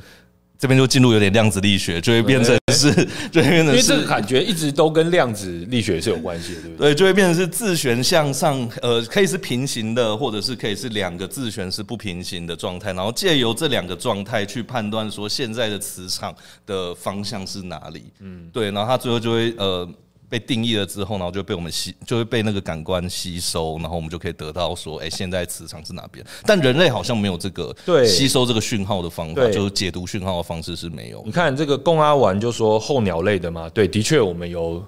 [0.55, 2.89] 这边就进入有点量子力学，就会变成是，
[3.29, 6.93] 就会变成是，因为这个感觉一直都跟量子力学是有关系的，对不对？
[6.93, 16.33] 对，就会变成是自旋向上，呃，可以是平行的，或者是可以是两个自旋是不平行的状态，然后借由这两个状态去判断说现在的磁场
[16.65, 18.05] 的方向是哪里。
[18.21, 19.89] 嗯，对，然后它最后就会呃。
[20.33, 26.25] 被定义了之后，然后就被我们吸，就会被那个感官吸收，然后我们就可以得到说，哎，现在磁场是哪边？
[26.43, 31.21] 但人类好像没有这个对吸收这个讯号的方法，就是解读讯号的方式是没有。
[31.23, 34.83] 你看这个贡阿丸就说候鸟类的嘛，对，的确我们有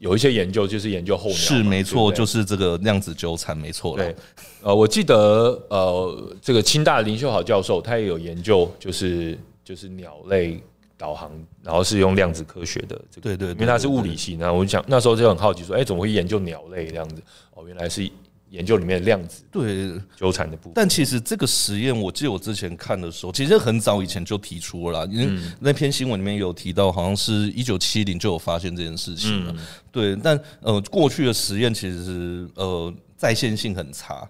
[0.00, 3.96] 有一些研究，就是研究候鸟，是没错，就是这个量子纠缠，没错。
[3.96, 4.14] 对，
[4.60, 10.60] 呃，我记得呃，这个清大林秀豪教授他也有研究，就是就是鸟类。
[10.98, 11.30] 导航，
[11.62, 17.22] 然后是用量子科学的这个，对对，因为它是物理系，那我就想那时候就很好奇，说，哎，怎么会研究鸟类这样子？
[17.54, 18.10] 哦，原来是
[18.48, 20.72] 研究里面的量子对纠缠的部分。
[20.74, 29.54] 但其实这个实验，我记得我之前看的时候，其实很早以前就提出了啦，因为那篇新闻里面有提到，好像是一九七零就有发现这件事情了。
[29.92, 34.26] 对，但呃，过去的实验其实是呃在线性很差，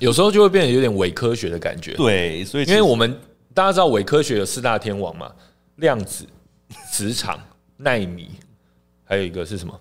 [0.00, 1.94] 有时候就会变得有点伪科学的感觉。
[1.94, 3.16] 对，所以因为我们
[3.52, 5.30] 大家知道伪科学有四大天王嘛。
[5.76, 6.26] 量子、
[6.90, 7.38] 磁场、
[7.76, 8.30] 纳米，
[9.04, 9.80] 还有一个是什么？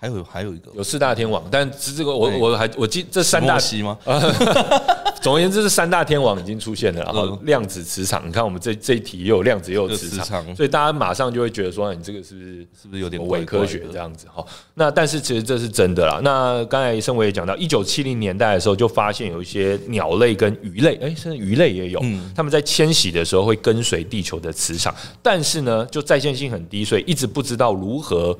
[0.00, 3.98] 还有还有一个有四大天王，但是这个我我还我记这三大西吗？
[5.28, 7.04] 总而言之，这三大天王已经出现了。
[7.04, 14.26] 然后量子、磁场，你看我们这这一题又有量子又有磁场，所以大家马上就会觉得说，你这个是不是是不是有点伪科学这样子？
[14.32, 16.18] 哈，那但是其实这是真的啦。
[16.24, 22.02] 那刚才盛伟也讲到，一九七零年代的时候就发现有一些鸟类跟鱼类，哎，甚至鱼类也有，
[22.34, 28.34] 他们在迁徙的时候会跟随地球的磁场，但是呢，就在线性很低，所以一直不知道如何。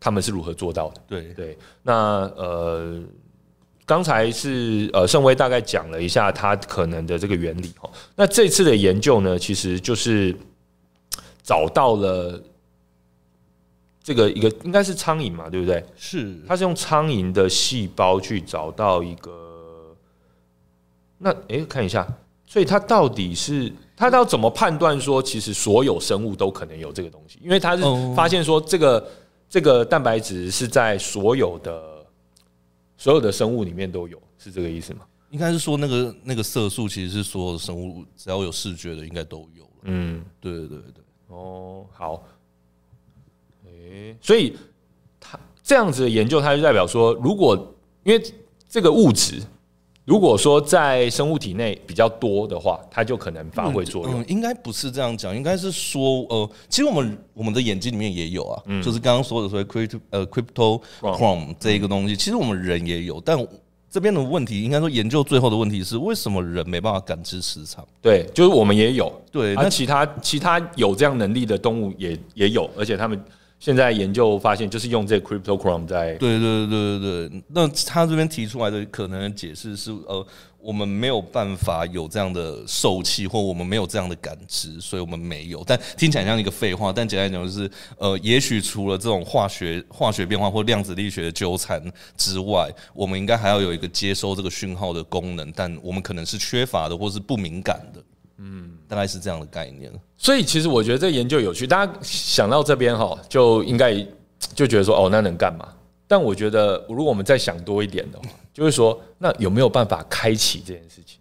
[0.00, 1.00] 他们是如何做到的？
[1.08, 1.92] 对对，那
[2.36, 3.02] 呃，
[3.88, 7.90] 刚才是呃，盛威大概讲了一下它可能的这个原理哦。
[8.14, 10.36] 那这次的研究呢，其实就是
[11.42, 12.38] 找到了
[14.02, 15.82] 这个一个应该是苍蝇嘛，对不对？
[15.96, 19.96] 是，它是用苍蝇的细胞去找到一个，
[21.16, 22.06] 那哎，看一下，
[22.46, 27.38] 所以它到底是它要怎么判断说，其实所有生物都可能有这个东西？
[27.42, 27.82] 因为它是
[28.14, 29.02] 发现说这个。
[29.50, 31.97] 这个蛋白质是在所有的
[32.98, 35.06] 所有的生物里面都有，是这个意思吗？
[35.30, 39.66] 应该是说那个那个色素其实是所有的生物只要有视觉的应该都有。
[39.84, 41.04] 嗯，对对对对。
[41.28, 42.22] 哦，好。
[43.64, 44.54] 诶，所以
[45.18, 48.22] 它这样子的研究，它就代表说，如果因为
[48.68, 49.42] 这个物质。
[50.08, 54.22] 如果说在生物体内比较多的话，它就可能发挥作用。
[54.22, 63.38] 嗯，应该不是这样讲，应该是说，呃，其实我们我们的眼睛里面也有啊，嗯，就是刚刚说的所谓 crypto 呃 cryptochrome 这一个东西，其实我们人也有，但
[63.90, 67.86] 这边的问题应该说研究最后的问题是，为什么人没办法感知磁场？
[68.00, 73.22] 对，就是我们也有，对，那其他其他有这样能力的动物也也有，而且他们。
[73.58, 77.42] 现在研究发现，就是用这个 cryptochrome 在对对对对对。
[77.48, 80.24] 那他这边提出来的可能的解释是，呃，
[80.60, 85.64] 我们没有办法有这样的受气，或我们没有这样的感知，所以我们没有。
[85.66, 87.68] 但听起来像一个废话，但简单讲就是，
[87.98, 91.82] 呃，也许除了这种化学化学变化或量子力学的纠缠
[92.16, 98.00] 之外，我们应该还要有一个接收这个讯号的功能，但我们可能是缺乏的，或是不敏感的。
[98.38, 99.92] 嗯，大概是这样的概念。
[100.16, 103.94] 所以其实我觉得这研究有趣，大家想到这边哈，就应该
[104.54, 105.68] 就觉得说，哦，那能干嘛？
[106.08, 111.20] 但我觉得，如果我们再想多一点的话，就是说，那有没有办法开启这件事情？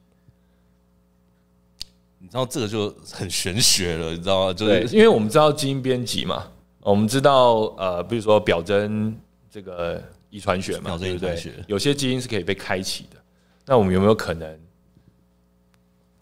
[2.19, 4.53] 你知道这个就很玄学了，你知道吗？
[4.53, 6.47] 就是因为我们知道基因编辑嘛，
[6.79, 9.15] 我们知道呃，比如说表征
[9.51, 11.53] 这个遗传学嘛，对不对？
[11.67, 13.17] 有些基因是可以被开启的。
[13.65, 14.59] 那我们有没有可能？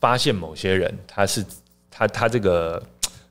[0.06, 1.44] 发现某些人，他是
[1.90, 2.80] 他他这个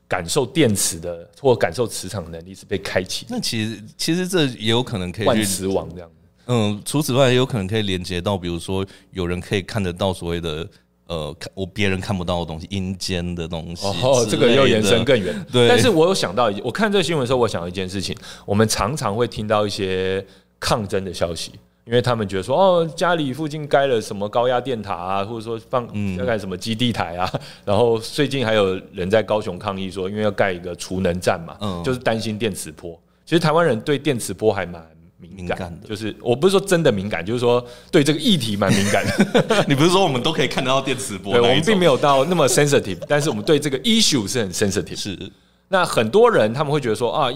[0.09, 3.25] 感受电磁的或感受磁场能力是被开启。
[3.29, 6.11] 那其实其实这也有可能可以万磁王这样。
[6.47, 10.67] 嗯，除此之外，也有可能可以连接到，比如说有人可以看得到所谓的
[11.07, 13.87] 呃，我别人看不到的东西，阴间的东西。
[13.87, 15.33] 哦，这个又延伸更远。
[15.49, 18.13] 对，但是我有想到，我看这个新闻的时候，我想到一件事情，
[18.45, 20.25] 我们常常会听到一些
[20.59, 21.53] 抗争的消息。
[21.85, 27.31] 因为他们觉得说，哦，家里附近盖了什么高压电塔啊，或者说放要盖什么基地台啊，
[27.63, 32.99] 然后最近还有人在高雄抗议说，因为要盖一个储能站嘛，就是担心电磁波。
[33.23, 34.83] 其实台湾人对电磁波还蛮
[35.19, 39.65] 敏感的，就是我不是说真的敏感，就是说对这个议题蛮敏感的。
[39.69, 41.33] 你不是说我们都可以看得到电磁波？
[41.33, 44.95] 对，我们并没有到那么 sensitive，但是我们对这个 issue 是很 sensitive。
[44.95, 45.31] 是，
[45.67, 47.31] 那很多人他们会觉得说啊。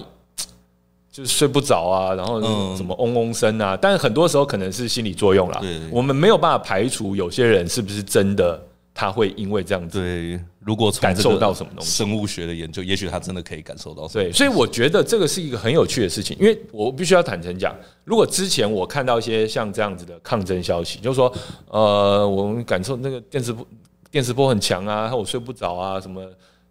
[1.11, 2.39] 就是睡不着啊，然后
[2.75, 5.57] 什么嗡嗡声啊，但是很多时候可能是心理作用啦。
[5.59, 8.61] 对，我们没有办法排除有些人是不是真的
[8.93, 9.99] 他会因为这样子。
[9.99, 14.07] 对，如果感受到什么东西，生物学的研究，也许他真的可以感受到。
[14.07, 21.33] 对，所以我觉得这个是一个很有趣的事情，因为我必须要坦诚讲，如果之前我看到一些像这样子的抗争消息，就是说，
[21.69, 23.65] 呃，我们感受那个电磁波，
[24.11, 26.23] 电磁波很强啊，我睡不着啊，什么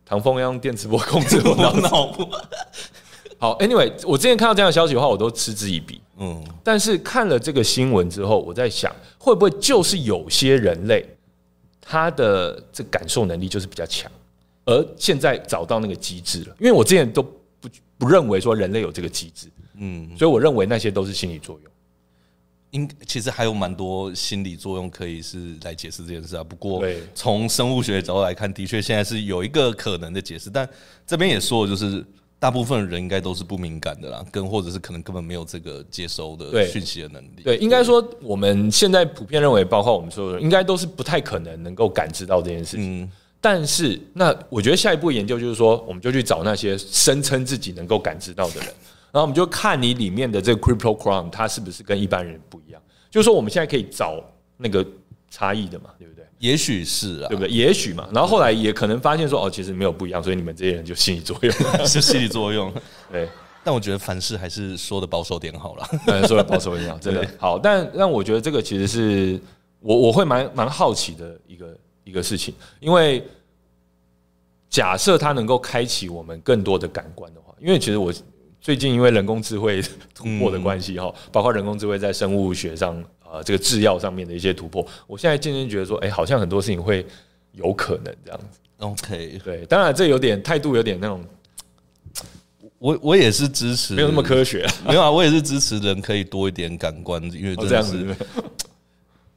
[0.07, 2.29] 唐风要用电磁波控制我脑 部。
[3.41, 6.01] 好，Anyway，我之前看到这样的消息的话，我都嗤之以鼻。
[6.17, 11.07] 嗯，但是看了这个新闻之后，我在想，会不会就是有些人类
[11.81, 14.11] 他的这感受能力就是比较强，
[14.65, 16.57] 而现在找到那个机制了？
[16.59, 19.47] 因为我之前都不不认为说人类有这个机制，
[19.77, 21.73] 嗯，所以我认为那些都是心理作用。
[22.73, 26.43] 应其实还有蛮多心理作用可以是来解释这件事啊。
[26.43, 26.83] 不过
[27.15, 30.69] 从生物学的角度来看，的确现在是有一个可能的解释，但
[31.07, 32.05] 这边也说就是。
[32.41, 37.43] 大部分人应该都是不敏感的啦，跟或者是可能根本没有这个接收的讯息的能力。
[37.43, 43.03] 对，应该说我们现在普遍认为，包括我们所有人，应该都是不太可能能够感知到这件事情。
[43.03, 48.67] 嗯，但是，那我觉得下一步研究就是说，我们就去找那些声称自己能够感知到的人，
[49.11, 52.81] 然后我们就看你里面的这个 cryptochrome，它是不是跟一般人不一样？
[53.11, 54.23] 就是说，我们现在可以找
[54.57, 54.87] 那个
[55.29, 56.18] 差异的嘛，对不对？
[56.39, 57.49] 也许是啊，对不对？
[57.51, 61.53] 也许嘛，然后后来也可能发现说，哦，其实没有不一样，所以你们这些人就心理作用，
[61.87, 62.73] 是心理作用。
[63.11, 63.29] 对，
[63.65, 67.29] 但我觉得凡事还是说的保守点好了，嗯， 说的保守一点好，真的。
[67.39, 67.59] 好。
[67.59, 69.41] 但但我觉得这个其实是
[69.81, 73.23] 我我会蛮蛮好奇的一个一个事情，因为
[74.71, 78.13] 假设它能够开启我们更多的感官的话，因为其实我
[78.61, 79.83] 最近因为人工智慧
[80.15, 83.03] 突破的关系哈，包括人工智慧在生物学上。
[83.31, 87.05] 呃，这个制药上面的一些突破，我现在渐渐觉得说，哎，好像很多事情会
[87.53, 88.59] 有可能这样子。
[88.79, 91.23] OK，对，当然这有点态度，有点那种，
[92.79, 98.17] 我我也是支持，没有那么科学， 没有啊，我也是支持人可以多一点感官，因为真的是，哦、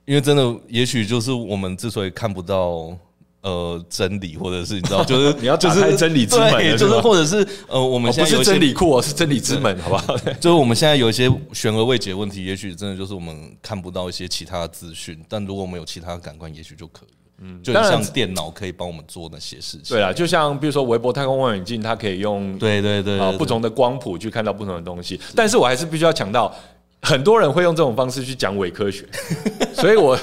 [0.06, 2.98] 因为真的，也许就是我们之所以看不到。
[3.42, 10.18] 呃，真理或者是你知道， 就是你要就是真理之门，就是或者是呃，我们现在有不是真理库，是真理之门，好不好？
[10.40, 17.14] 就是我们现在有一些悬而未解的问题，也许真的就是我们看不到一些其他的资讯，但如果我们有其他的感官，也许就可以。
[17.44, 19.96] 嗯，就像电脑可以帮我们做那些事情。
[19.96, 25.20] 对啊，就像比如说韦伯太空望远镜，它可以用对对对啊不同的光谱去看到不同的东西。
[25.36, 26.54] 但是我还是必须要强调，
[27.02, 29.08] 很多人会用这种方式去讲伪科学，
[29.74, 30.16] 所以我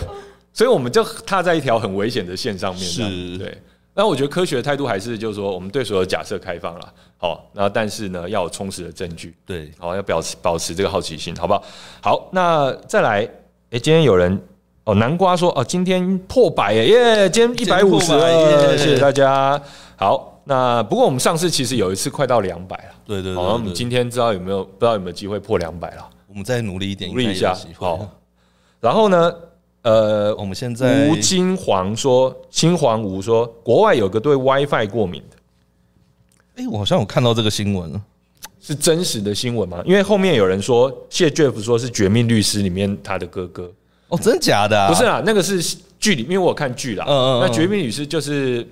[0.59, 2.83] 所以我们就踏在一条很危险的线上面。
[2.83, 3.57] 是，对。
[3.94, 11.62] 那我觉得科学的态度还是就是说，我们对所有假设开放了，好，那但是呢，要有充实的证据，对，好，要保持保持这个好奇心，好不好？
[12.03, 13.31] 好，那再来，哎、
[13.71, 14.37] 欸，今天有人
[14.83, 18.07] 哦，南瓜说哦，今天破百耶，耶，今天一百五十，
[18.77, 19.62] 谢谢大家。
[19.94, 26.11] 好，那不过我们上次其实有一次快到两百了，对对，对，好，我们今天知道有没有不知道有没有机会破两百了？
[26.27, 28.09] 我们再努力一点，努力一下，好。
[28.81, 29.33] 然后呢？
[29.88, 35.37] 呃，我们现在吴金黄说，金黄吴说，国外有个对 WiFi 过敏的，
[36.57, 37.98] 哎、欸，我好像有看到这个新闻，
[38.61, 39.83] 是真实的新闻吗？
[39.87, 43.72] 因为后面有人说，谢 Jeff 说是《绝命律师》里面他的哥哥，
[44.09, 44.88] 哦，真的假的、啊？
[44.88, 47.07] 不是啊，那个是剧里，因为我看剧啦。
[47.09, 48.68] 嗯嗯，嗯，那《绝命律师》就是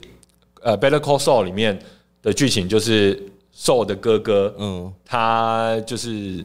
[0.61, 1.79] 呃《Better Call Saul》里面
[2.21, 3.19] 的剧情，就是
[3.57, 6.45] Saul 的哥哥，嗯，他就是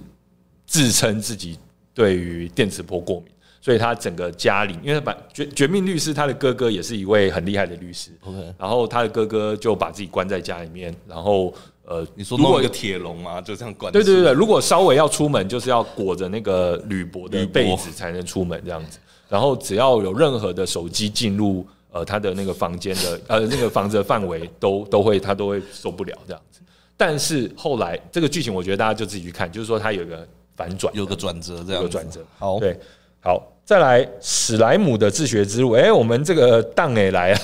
[0.66, 1.60] 自称自己
[1.94, 3.26] 对于电磁波过敏。
[3.62, 8.10] 所以他整个家里，因为他把绝绝命律师，他的哥哥也是一位很厉害的律师。
[8.26, 11.54] OK，然后他的哥哥就把自己关在家里面，然后
[11.86, 13.40] 呃，你说弄一个铁笼嘛？
[13.40, 13.94] 就这样关？
[13.94, 18.98] 对对对，如果稍微要出门，就是要裹着那个铝箔的被子才能出门这样子。
[19.30, 26.62] 然后只要有任何的手机进入呃他的那个房间的 呃那个房子的范围，都都会他都会受不了这样子。
[26.98, 32.26] 但是后来这个剧情，我觉得大家就自己去看，就是说他有一个反转，有个转折，这样有个转折。
[32.40, 32.80] 好，对。
[33.24, 35.72] 好，再来史莱姆的自学之路。
[35.74, 37.40] 哎、欸，我们这个当诶来啊，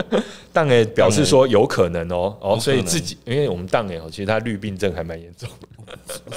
[0.52, 5.68] 当诶表示说有可能哦、喔、哦，所以自己因为我们当诶哦，其实他绿病症还蛮严重的。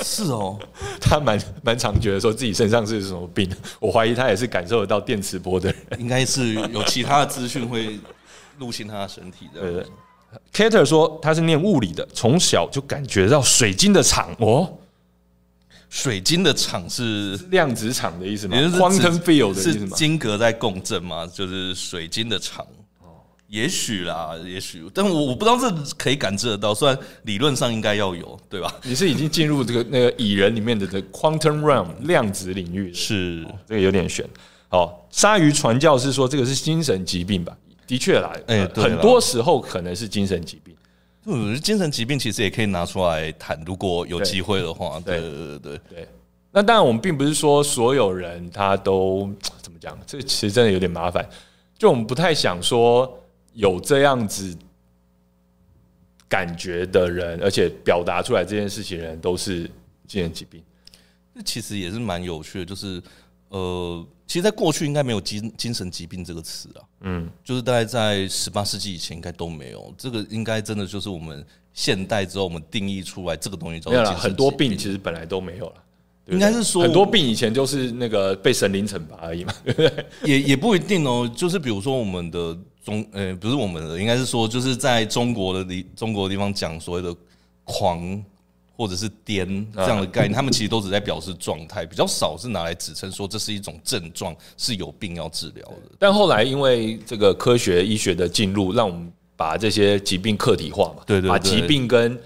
[0.04, 0.60] 是哦，
[1.00, 3.50] 他蛮蛮常觉得说自己身上是什么病。
[3.80, 7.98] 我怀疑他也是感受得到电磁波的人，应该是有其他的资讯会
[8.60, 9.62] 入侵他的身体的。
[9.62, 9.86] 对对。
[10.52, 14.68] Kater 说他是念物理的，从小就感觉到水晶的场哦，
[15.94, 19.90] 水晶的场是量子场的意思吗？Quantum field 的意思吗？
[19.92, 21.30] 是晶格在共振吗？
[21.32, 22.66] 就是水晶的场
[23.00, 28.74] 哦，也许啦，也许，但我我不知道这可以感知得到，虽然理论上应该要有，对吧？
[28.82, 34.28] 你是已经进入这个那个蚁人里面的这 Quantum realm 量子领域，是这个有点悬。
[34.70, 37.56] 哦，鲨鱼传教士说这个是精神疾病吧？
[37.86, 40.76] 的确啦，哎，很多时候可能是精神疾病。
[41.26, 45.00] 嗯，精神疾病其实也可以拿出来谈，如果有机会的话。
[45.00, 46.08] 对对对对对。
[46.52, 51.28] 那当然，我们并不是说所有人他都怎么讲，这个其实真的有点麻烦。
[51.78, 53.12] 就我们不太想说
[53.54, 54.56] 有这样子
[56.28, 59.64] 感觉的人，而且表达出来这件事情的人都是
[60.08, 60.62] 精神疾病。
[61.34, 63.02] 这其实也是蛮有趣的，就是
[63.50, 64.06] 呃。
[64.26, 69.94] 其实，在过去应该没有精精神疾病这个词啊，嗯，就是大概在十八世纪以前应该都没有。
[69.98, 73.82] 这个应该真的就是我们现代之后我们定义出来这个东西。
[73.90, 75.76] 没有了，很多病其实本来都没有了。
[76.28, 80.06] 应该是说很多病以前就是那个被神灵惩罚而已嘛， 对不对？
[80.24, 81.30] 也也不一定哦。
[81.36, 87.14] 就是比如说我们的中，呃，不是我们的，应该是说就是在中国的地中国的地方讲所谓的
[87.66, 88.24] 狂。
[88.76, 95.92] 或者是癫这样的概念，他们其实都只在表示状态，比较少是拿来指称说这是一种症状，是有病要治疗的。
[96.00, 102.20] 但后来因为这个科学医学的进入，让我们把这些疾病客体化嘛，对对，把疾病跟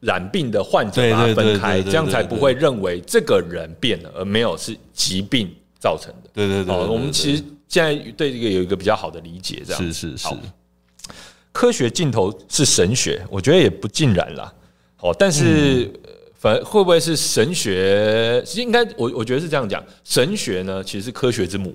[0.00, 6.30] 染病的患者把它分开，这样才不会认为这个人变了，而没有是疾病造成的。
[6.32, 10.28] 对对对，我们其实现在对这个有一个比较好的理解，这样是是是。
[11.52, 14.52] 科学尽头是神学，我觉得也不尽然啦。
[15.04, 15.90] 哦，但是
[16.34, 18.42] 反会不会是神学？
[18.46, 21.74] 其实应该我我觉得是这样讲，神学呢其实是科学之母。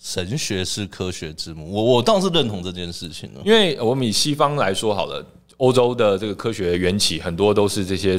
[0.00, 3.28] 神学是科学之母，我我倒是认同这件事情。
[3.44, 5.24] 因为我们以西方来说好了，
[5.56, 8.16] 欧洲的这个科学缘起很多都是这些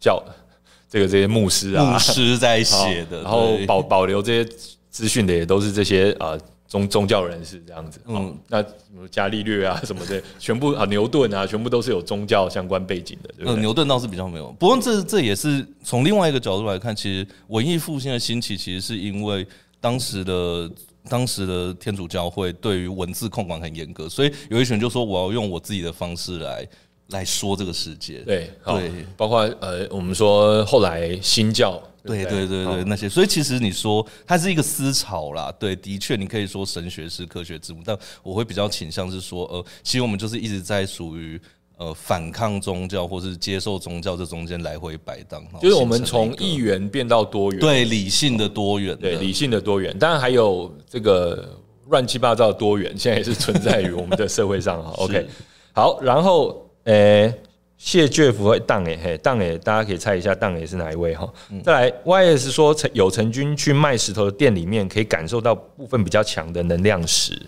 [0.00, 0.20] 教
[0.90, 4.52] 这个这些牧师啊，牧师在写的， 然后保保留这些
[4.90, 6.36] 资讯的也都是这些啊。
[6.74, 13.54] 宗宗教人士这样子，嗯，那什么伽利略啊 什么的，全部啊牛顿啊，全部都是有宗教相关背景的，对不对？
[13.54, 14.50] 嗯，牛顿倒是比较没有。
[14.58, 19.46] 不过这这也是从另外一个角度来看，其实文艺复兴的兴起，其实是因为
[19.80, 20.68] 当时的
[21.08, 26.68] 当时的天主教会对于文字控管很严格，所以有一群人就说我要用我自己的方式来
[27.10, 28.18] 来说这个世界。
[28.22, 31.80] 对对，包括呃，我们说后来新教。
[32.06, 41.40] 对对对对，那些，所以其实你说它是一个思潮啦，对，的确你可以说神学是科学之母，但我会比较倾向是说，呃，其实我们就是一直在属于
[41.78, 54.92] 呃反抗宗教或是接受宗教这中间来回摆荡，就是我们从一元变到多元，对，理性的多元，对，理性的多元，当然还有这个乱七八糟的多元，现在也是存在于我们的社会上哈。
[55.02, 55.26] OK，
[55.72, 57.26] 好，然后诶。
[57.28, 57.40] 欸
[57.84, 61.30] 谢 Jeff 会当诶嘿当诶，大家可以猜一下当诶是哪一位哈？
[61.62, 67.38] 再来，YS 说陈有陈军去卖石头的店里面，可以感受到部分比较强的能量石。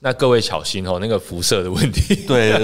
[0.00, 2.24] 那各位小心哦，那个辐射的问题。
[2.26, 2.54] 对，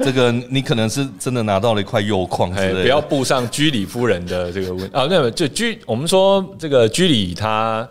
[0.00, 5.06] 这个你可能是真的拿到了一块铀矿，不要步上居里夫人的这个问啊。
[5.08, 7.88] 那么就居，我们说这个居里他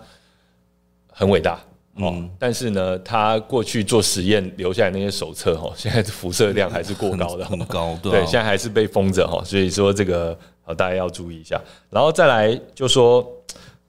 [1.12, 1.60] 很伟大。
[1.98, 10.38] 嗯，但是呢，他过去做实验留下来那些手册哈， 现在辐射量还是过高的，很高，对，对，现在还是被封着哈，所以说这个
[10.78, 11.60] 大家要注意一下。
[11.90, 13.26] 然后再来就说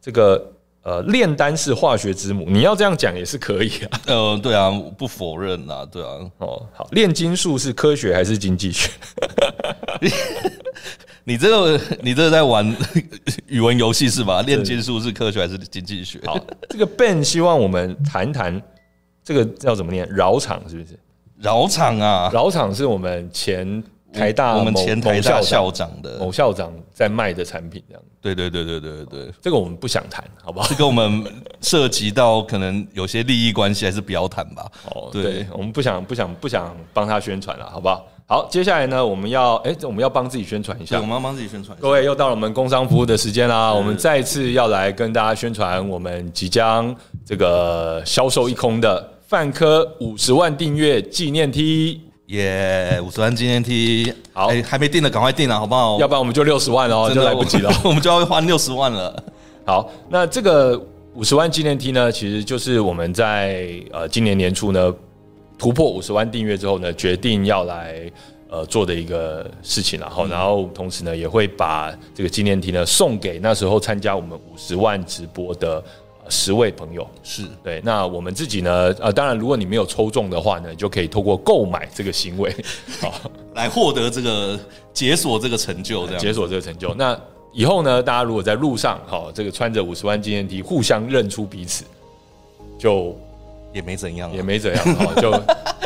[0.01, 0.53] 这个
[0.83, 4.01] 呃，炼丹是化学之母，你要这样讲也是可以啊。
[4.07, 6.11] 呃，对啊，不否认啊，对啊。
[6.39, 8.89] 哦，好，炼金术是科学还是经济学？
[11.29, 12.65] 你这个， 你这个在玩
[13.49, 14.43] 语文游戏是吧？
[14.43, 16.21] 炼金术是科学还是经济学？
[16.25, 16.39] 好，
[16.71, 18.63] 这个 Ben 希望我们谈谈
[19.25, 20.09] 这个要怎么念？
[20.09, 20.99] 饶场是不是？
[21.39, 28.03] 饶场啊，饶场是我们前台大我们前台大校长的某校长在卖的产品，这样。
[28.23, 30.69] 对对对对对对对，这个我们不想谈，好不好？
[30.69, 31.25] 这个我们
[31.61, 34.71] 涉及到可能有些利益关系，还是不要谈吧。
[34.95, 38.07] 哦，对，我们不想不想不想帮他宣传了，好不好？
[38.29, 40.97] 好，接下来呢，我们要哎，我们要帮自己宣传一下。
[40.97, 41.79] 我们要帮自己宣传。
[41.81, 46.93] 各位，又到了我们工商服务的时间啦，我们再次要来跟大家宣传我们即将
[47.25, 54.13] 这个销售一空的泛科五十万订阅纪念 T，耶，五十万纪念 T。
[54.33, 55.97] 好，还没订的赶快订了，好不好？
[56.01, 59.23] 要不然我们就六十万哦，就来不及了， 我们就要花六十万了。
[59.65, 60.77] 好，那这个
[61.15, 64.93] 五十万纪念 T 呢，其实就是我们在呃今年年初呢
[65.59, 68.11] 突破五十万订阅之后呢，决定要来
[68.49, 75.83] 呃做的一个事情，然后然后同时呢也会把这个纪念题呢送给那时候参加我们五十万直播的。
[76.29, 78.93] 十位朋友是对，那我们自己呢？
[78.99, 82.53] 呃，当然，如果你没有抽中的话呢，就可以透过购买这个行为，
[83.01, 84.59] 好来获得这个
[84.93, 86.93] 解锁这个成就，这样解锁这个成就。
[86.95, 87.17] 那
[87.53, 91.85] 以后呢，大家如果在路上，好，这个穿着五十万纪念题，互相认出彼此，
[92.77, 93.17] 就
[93.73, 95.33] 也没怎样，也没怎样，好，就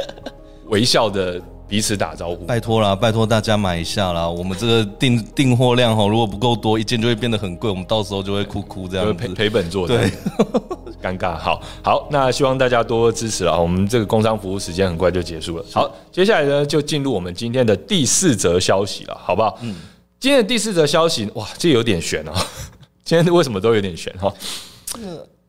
[0.68, 1.40] 微笑的。
[1.70, 4.28] 彼此打招呼，拜托啦，拜托大家买一下啦。
[4.28, 10.10] 我们这个订订货量哈，如果不够多，一件就会变得很贵，我们到时候就会哭哭这样子，赔赔本做，对，
[11.00, 11.38] 尴尬。
[11.38, 13.56] 好好，那希望大家多支持啊。
[13.56, 15.64] 我们这个工商服务时间很快就结束了。
[15.72, 19.56] 好，接下来呢，就进入我们今天的第四则消息了，好不好？
[19.62, 19.76] 嗯，
[20.18, 22.34] 今天的第四则消息，哇，这有点悬啊。
[23.06, 24.34] 今天为什么都有点悬哈？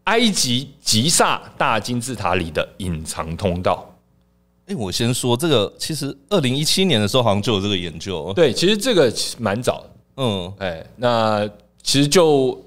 [0.05, 3.87] 埃及吉萨大金字塔里的隐藏通道。
[4.67, 8.31] 哎，我先说这个，其实二零一七年的时候好像就有这个研究。
[8.33, 9.85] 对，其实这个蛮早。
[10.17, 11.49] 嗯，哎，那
[11.81, 12.63] 其实就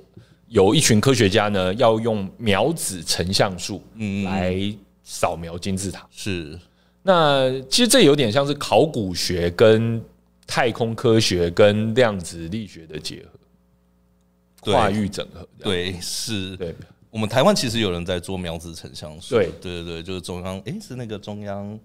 [0.48, 3.82] 有一群科学家呢，要用秒子成像术
[4.24, 4.56] 来
[5.02, 6.00] 扫描金字塔。
[6.00, 6.58] 嗯、是，
[7.02, 10.02] 那其实这有点像是考古学跟
[10.46, 13.24] 太空科学跟量子力学的结
[14.62, 15.46] 合，跨域整合。
[15.58, 16.74] 对，是，对。
[17.14, 21.78] 我们台湾其实有人在做苗子成像术，对对对，就是中央，哎，是那个中央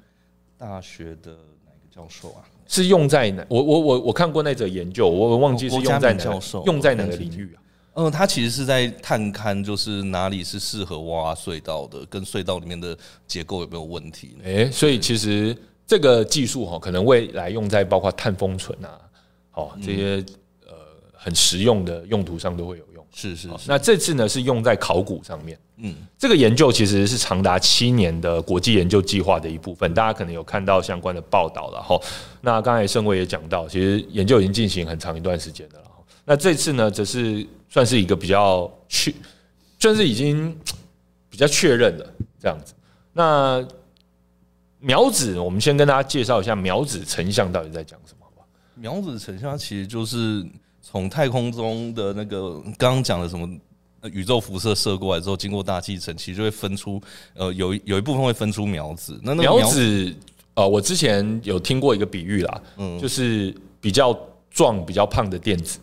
[0.57, 1.33] 大学的
[1.67, 2.41] 哪个教授啊？
[2.65, 3.45] 是用在哪？
[3.47, 7.61] 我我我我看过那则研究，我忘记是用在哪教授，用在哪个领域啊？
[7.93, 14.35] 嗯，他其实是在探勘，就是哪里是适合挖隧道的，跟隧道里面的结构有没有问题？
[14.43, 15.55] 哎，所以其实
[15.85, 18.99] 这个技术哈，可能未来用在包括碳封存啊，
[19.53, 20.25] 哦这些
[20.65, 20.73] 呃
[21.13, 22.88] 很实用的用途上都会有。
[23.11, 25.57] 是是，是，那这次呢是用在考古上面。
[25.77, 31.99] 嗯，这个研究其实是长达七年的国际研究计划的一部分，大家可能有看到相关的报道了哈。
[32.41, 35.85] 那刚才盛伟也讲到，其实研究已经进行很长一段时间的了。
[36.25, 39.13] 那这次呢，则是算是一个比较确，
[39.79, 40.55] 算是已经
[41.29, 42.73] 比较确认的这样子。
[43.13, 43.65] 那
[44.79, 48.47] 苗子，我们先跟大家介绍一下苗子成像到底在讲什么，好不好？
[48.75, 50.45] 秒子成像其实就是。
[50.89, 53.47] 从太空中的那个刚刚讲的什么
[54.11, 56.99] 宇宙辐射射过来之后，经过大气层，其实就会分出
[57.35, 59.19] 呃有有一部分会分出苗子。
[59.21, 60.15] 那那秒子
[60.55, 64.17] 呃，我之前有听过一个比喻啦，嗯，就是比较
[64.49, 65.79] 壮、比较胖的电子，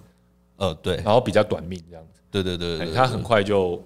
[0.56, 2.20] 呃，对，然后比较短命这样子。
[2.30, 3.80] 对对对，对，它很快就。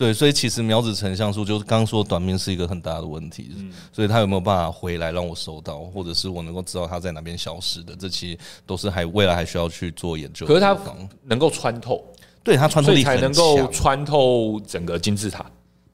[0.00, 10.46] 对，所以其实苗子成像术就是刚刚说短命是一个很大的问题，嗯，所以他有没有办法回来让我收到，或者是我能够知道他在哪边消失的，这其实都是还未来还需要去做研究。
[10.46, 10.74] 可是它
[11.24, 12.02] 能够穿透，
[12.42, 15.44] 对，它穿透力才能够穿透整个金字塔，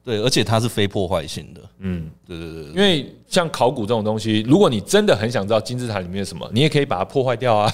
[0.05, 7.69] 对，而且它是非破坏性的，嗯，对对对，对，因为像考古这种东西，如果你真的很想知道金字塔里面什么，你也可以把它破坏掉啊，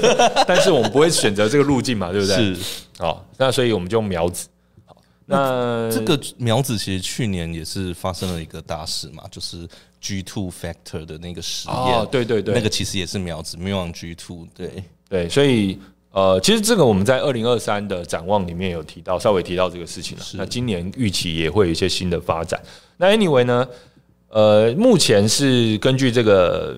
[0.46, 2.36] 但是我们不会选择这个路径嘛，对不对？
[2.54, 2.56] 是，
[2.98, 4.46] 好，那所以我们就用苗子。
[5.30, 9.68] 那这个苗子其实去年也是发生了一个大事嘛，就是
[10.00, 11.76] G two factor 的那个实验。
[11.76, 14.48] 哦，对对对，那个其实也是苗子，muon G two。
[14.56, 15.78] 对对，所以
[16.12, 20.24] 呃，其实这个我们在二零二三的展望里面有提到，稍微提到这个事情了。
[20.32, 22.58] 那今年预期也会有一些新的发展。
[22.96, 23.68] 那 anyway 呢，
[24.30, 26.74] 呃，目前是根据这个，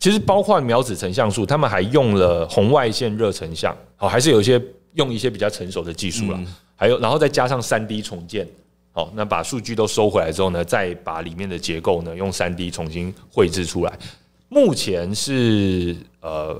[0.00, 4.58] 其实包括苗子成像术，他们还用了红外线热成像，好，还是有一些
[4.94, 6.40] 用一些比较成熟的技术了。
[6.78, 8.46] 还有，然后再加上三 D 重建，
[8.92, 13.98] 好，那把数据都收回来之后呢，再把里面的结构呢用三 D 重新绘制出来。
[14.48, 16.56] 目前是呃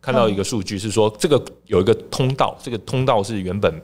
[0.00, 3.82] 看到一个数据是说，这个有一个通道，这个通道是原本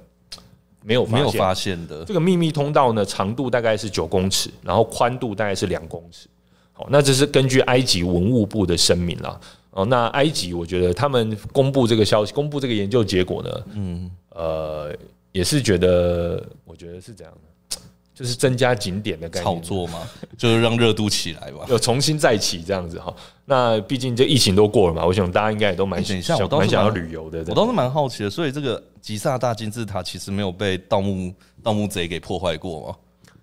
[0.83, 2.05] 没有没有发现的。
[2.05, 6.29] 这个秘密通道呢，长度大概是九公尺，然后宽度大概是两公尺。
[6.73, 9.41] 好，那这是根据埃及文物部的声明了。
[9.71, 14.95] 哦，那埃及我觉得他们公布这个消息，公布这个研究结果呢，嗯，呃。
[15.35, 17.79] 也是觉得，我觉得是这样的，
[18.15, 19.99] 就是增加景点的概念，炒作嘛，
[20.39, 23.13] 就是让热度起来吧，有重新再起这样子哈。
[23.45, 26.17] 那毕竟这疫情都过了嘛，我想大家应该也都蛮想
[26.49, 27.41] 蛮想要旅游的。
[27.49, 32.97] 我倒是蛮好奇的，所以这个吉萨大金字塔其实没有被盗墓盗墓贼给破坏过吗？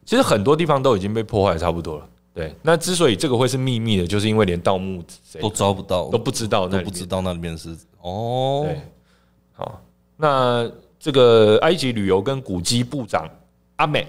[0.06, 2.08] 其实很多地方都已经被破坏差不多了。
[2.34, 8.64] 对，那之所以这个会是秘密的，就是因为连盗墓贼都招不到，都不知道，都不知道那里面是哦。
[8.66, 8.80] 对，
[9.52, 9.82] 好，
[10.16, 10.72] 那。
[11.02, 13.28] 这个埃及旅游跟古迹部长
[13.78, 14.08] 阿美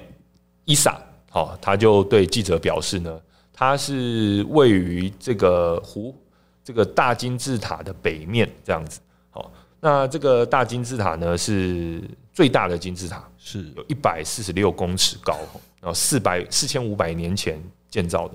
[0.67, 3.19] 伊萨，好，他就对记者表示呢，
[3.51, 6.15] 他是位于这个湖，
[6.63, 9.01] 这个大金字塔的北面这样子。
[9.31, 15.39] 好，那这个大金字塔呢，是最大的金字塔，是有一百四十六公尺高，
[15.81, 18.35] 然后四百四千五百年前建造的。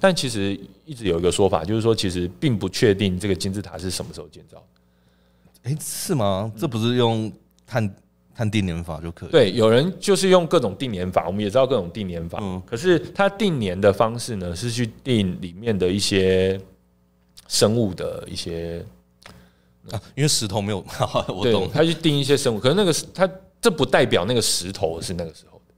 [0.00, 5.70] 但其实一直有一个说法，就是说其实并不确定这个金字塔是什么时候建造的。
[5.70, 6.50] 哎，是吗？
[6.56, 7.30] 这不是用
[7.68, 7.94] 碳
[8.34, 9.30] 碳定年法就可以？
[9.30, 12.38] 对，有人就是用各种定年法，我们也知道各种定年法。
[12.40, 16.58] 嗯，可是他定年的方式呢，是去定里面的一些
[17.46, 18.82] 生物的一些
[19.90, 20.84] 啊，因为石头没有，
[21.28, 21.70] 我懂。
[21.70, 25.74] 他去定一些生物，可是那个他这不代表那个石头是那个时候的。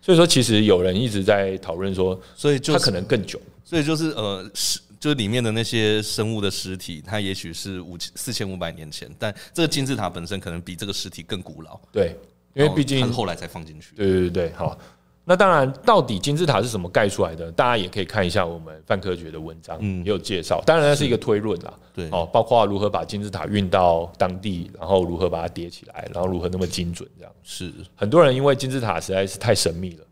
[0.00, 3.40] 所以说，其实有人一直在讨论说，所以就它可能更久。
[3.62, 4.80] 所以就是呃是。
[5.04, 11.78] 就是里面的那些生物的尸体，它也许是五千四千五百年前，但这个金字塔本身可能比这个尸体更古老。
[11.92, 12.16] 对，
[12.54, 13.94] 因为毕竟后来才放进去。
[13.94, 14.78] 对对对，好。
[15.26, 17.52] 那当然，到底金字塔是怎么盖出来的？
[17.52, 20.62] 大家也可以看一下我们范科学的文章，嗯，也有介绍。
[20.64, 21.74] 当然，那是一个推论啦。
[21.92, 30.04] 对，哦，包括如何把金字塔运到当地，然后如何把它叠起来，然后如何那么精准，这样是很多人因为金字塔实在是太神秘了，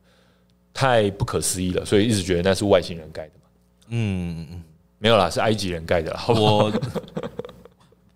[0.74, 3.48] 太不可思议了，所以一直觉得那是外星人盖的嘛。
[3.88, 4.62] 嗯嗯。
[5.02, 6.16] 没有啦，是埃及人盖的。
[6.28, 6.72] 我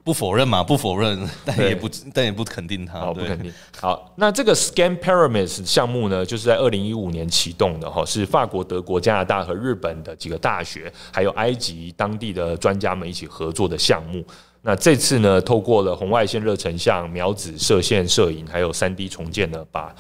[0.05, 3.01] 不否认嘛，不否认，但也不但也不肯定它。
[3.01, 3.53] 好，不肯定。
[3.81, 14.25] 好，那这个 Scan Pyramids 项目呢，就是在二零一五年启动的哈，是法国、德国、加拿大和日本的几个大学，还有埃及当地的专家们一起合作的项目。
[14.63, 19.93] 那这次呢，透过了红外线热成像、秒子射线摄影，还有三 D 重建呢，把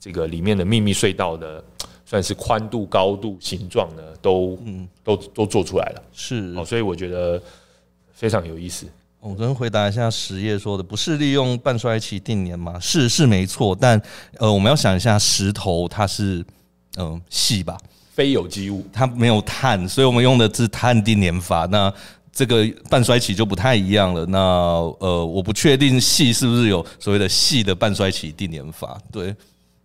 [0.00, 1.62] 这个里面的秘密隧道的。
[2.06, 7.40] 算是宽度、高度、形状呢，都嗯，都都做出来了，是哦，所以我觉得
[8.12, 8.86] 非常有意思。
[9.20, 12.78] 我跟回答一下实业说的，不是利用半衰期定年吗？
[12.78, 13.98] 是是没错，但
[14.36, 16.44] 呃，我们要想一下，石头它是
[16.98, 17.78] 嗯细吧，
[18.12, 21.64] 非有机物，它没有碳，所以我们用的是碳定年法。
[21.70, 21.90] 那
[22.30, 24.26] 这个半衰期就不太一样了。
[24.26, 29.34] 那呃，我不确定细是不是有所谓的细的半衰期定年法，对，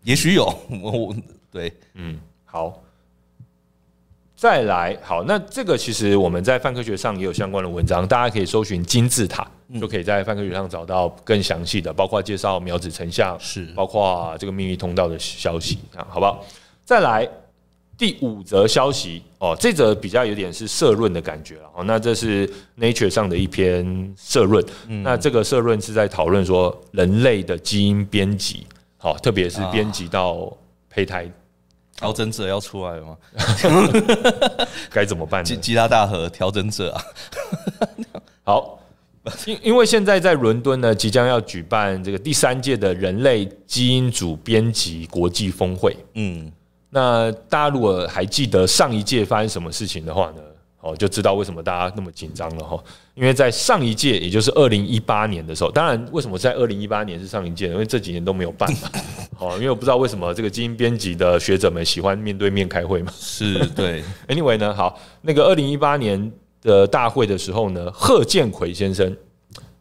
[0.03, 0.53] 也许有
[0.83, 1.15] 我。
[1.51, 2.81] 对，嗯，好，
[4.35, 9.45] 再来，好，那这个其实我们在泛科学上也有相关的文章，大家可以搜寻金字塔，
[9.81, 16.45] 就可以在泛科学上找到更详细的，包括介绍苗子成像，是，包括这个秘密通道的消息，啊，好不好？
[16.85, 17.27] 再来
[17.97, 24.65] 第五则消息哦，这则比较有点是社论的感觉了，哦，那这是 Nature 上的一篇社论，
[25.03, 28.65] 那这个社论是在讨论说人类的基因编辑，
[28.97, 30.55] 好，特别是编辑到
[30.89, 31.29] 胚胎。
[31.99, 33.17] 调整者要出来了吗？
[34.89, 35.43] 该怎么办呢？
[35.43, 37.03] 吉吉拉大河调整者啊！
[38.45, 38.79] 好，
[39.45, 45.93] 因因为现在在伦敦呢，即将要举办这个第三届的人类基因组编辑国际峰会。
[46.13, 46.49] 嗯，
[46.89, 50.41] 那大家如果还记得上一届发生什么事情的话呢？
[50.79, 52.81] 哦，就知道为什么大家那么紧张了哈。
[53.13, 57.67] 因为在上一届，也就是二零一八年的时候，当然为什么在二零一八年是上一届？
[57.67, 58.89] 因为这几年都没有办嘛。
[59.39, 63.11] 哦，因为我不知道为什么这个基因编辑的学者们喜欢面对面开会嘛。
[63.17, 64.03] 是对。
[64.27, 66.31] Anyway 呢，好，那个二零一八年
[66.61, 69.15] 的大会的时候呢，贺建奎先生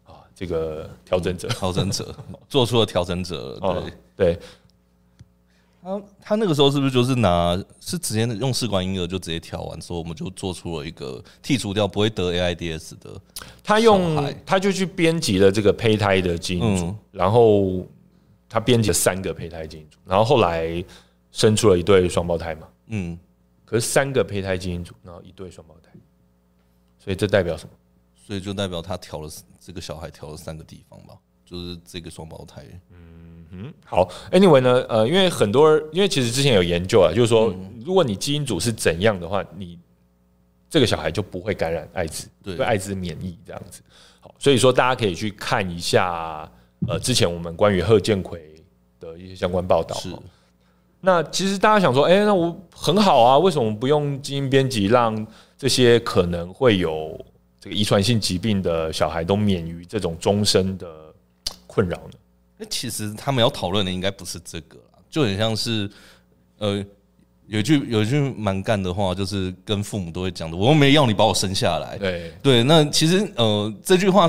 [0.05, 2.15] 啊，这个调整者， 调整者
[2.49, 3.59] 做出了调整者，
[4.17, 4.39] 对对。
[5.81, 13.11] 他他那个时候是不是就是拿是直接用试管婴儿就直接调完之后，我们就做出了一个剔除掉不会得 AIDS 的。
[13.63, 17.87] 他用他就去编辑了这个胚胎的基因组，嗯、然后
[18.49, 20.85] 他编辑了三个胚胎基因组，然后后来
[21.31, 22.69] 生出了一对双胞胎嘛。
[22.87, 23.19] 嗯，
[23.65, 25.91] 可是三个胚胎基因组，然后一对双胞胎，
[26.99, 27.71] 所以这代表什么？
[28.15, 29.31] 所以就代表他调了
[29.61, 32.65] 这个小孩调了三个地方吧，就是这个双胞胎。
[32.91, 33.27] 嗯。
[33.51, 39.79] 哼，好，Anyway 呢，呃，因为很多人，因为其实之前有研究啊，就是说，如果你基因组是怎样的话，你
[40.69, 43.81] 这个小孩就不会感染艾滋，对，对艾滋免疫这样子。
[44.21, 46.47] 好，所以说大家可以去看一下，
[46.87, 48.41] 呃，之前我们关于贺建奎
[49.01, 49.97] 的一些相关报道。
[49.97, 50.11] 是。
[51.01, 55.27] 那其实大家想说，哎、欸，那我很好啊，为什么不用基因编辑，让
[55.57, 57.19] 这些可能会有
[57.61, 60.87] 这个遗传性疾病的小孩都免于这种终身的
[61.69, 62.19] 困扰呢？
[62.57, 65.89] 那其实他们要讨论的应该不是这个啦，就很像是，
[66.59, 66.85] 呃，
[67.47, 71.97] 有一句有一句蛮干的话，就是跟父母都会讲的，我又没要你把我生下来。
[71.97, 74.29] 对对，那其实呃这句话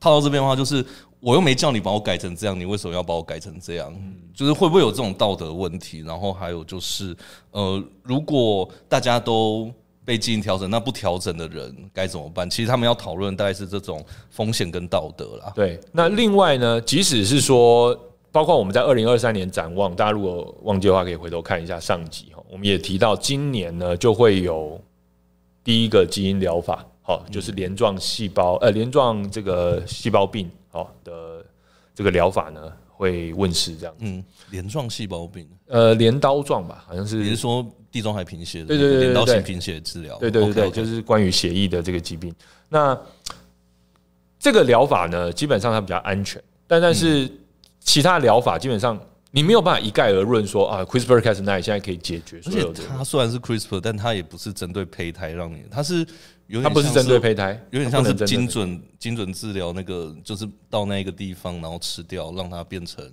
[0.00, 0.84] 套到这边的话，就是
[1.20, 3.92] 我又没叫你把我改成这样，你为什么要把我改成这样？
[4.34, 6.00] 就是会不会有这种道德问题？
[6.00, 7.16] 然后还有就是，
[7.50, 9.68] 呃，如果大家都
[10.04, 12.48] 被基因调整，那不调整的人该怎么办？
[12.48, 15.52] 其实他们要讨论大概是这种风险跟道德啦。
[15.54, 17.98] 对，那另外呢，即使是说，
[18.30, 22.42] 包括我们在二零二三年展望，大家如果忘记的话，可以回头看一下上集哈。
[22.48, 24.80] 我们也提到，今年呢就会有
[25.64, 31.44] 第一个基因疗法，好，就是镰状细胞呃镰状这个细胞病好的
[31.94, 33.94] 这个疗法呢会问世这样。
[33.98, 37.16] 嗯，镰状细胞病，呃，镰刀状吧，好像是。
[37.16, 38.66] 你是说地中海贫血的？
[38.66, 40.18] 对对对，镰刀性贫血治疗。
[40.18, 42.34] 对对对对，就是关于血液的这个疾病。
[42.68, 42.98] 那
[44.38, 47.28] 这个疗法呢，基本上它比较安全，但但是
[47.80, 49.00] 其他疗法基本上
[49.30, 52.82] 你没有办法一概而论说啊，CRISPR-Cas9 现在可以解决所有的。
[52.88, 56.06] 它虽然是 CRISPR，但它也不是针对胚胎让你，它是
[56.48, 63.04] 有点它不是针对胚胎，有点像是精准精准治疗那个，就是到那个地方然后吃掉，让它变成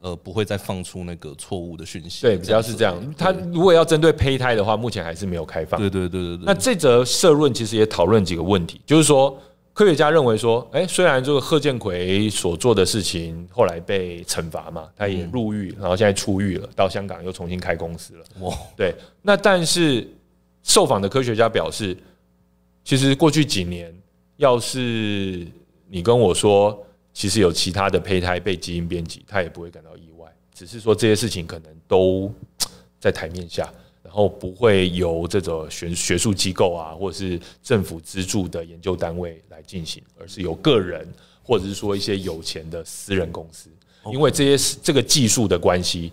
[0.00, 2.22] 呃不会再放出那个错误的讯息。
[2.22, 2.98] 对，只要是这样。
[3.16, 5.80] 它如果要针对胚胎的话，目前还是没有开放。
[5.80, 6.44] 对对对对对。
[6.44, 9.38] 那这则社论其实也讨论几个问题，就是说。
[9.74, 18.24] 科学家认为说，哎，虽然这个贺建奎所做的事情后来被惩罚嘛，他也入狱，然后现在出狱了，到香港又重新开公司了。
[18.40, 20.06] 哇，对，那但是
[20.62, 21.96] 受访的科学家表示，
[22.84, 23.94] 其实过去几年，
[24.36, 25.46] 要是
[25.88, 32.32] 你跟我说，其实有其他的胚胎被基因编辑，他也不会感到意外，只是说这些事情可能都
[32.98, 33.72] 在台面下。
[34.04, 41.08] 然后不会由这种学学术机构啊，或者是政府资助的研究单位来进行，而是由个人
[41.42, 43.70] 或者是说一些有钱的私人公司，
[44.12, 46.12] 因为这些这个技术的关系，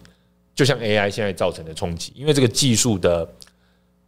[0.56, 3.30] 就像 AI 现在造成的冲击，因为这个技术的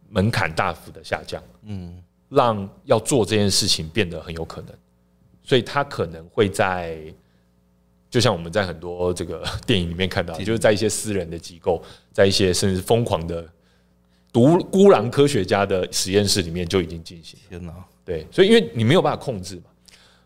[0.08, 2.02] 门槛大幅的下降，嗯，
[2.32, 4.74] 让要做这件事情变得很有可能，
[5.42, 6.98] 所以他可能会在。
[8.10, 13.48] 就像我们在很多这个电影里面看到，也就是在一些私人的机构，在一些甚至疯狂的。
[14.30, 17.38] 独孤狼科学家的实验室里面就已经进行。
[17.50, 17.72] 天哪！
[18.02, 19.64] 对，所以因为你没有办法控制嘛。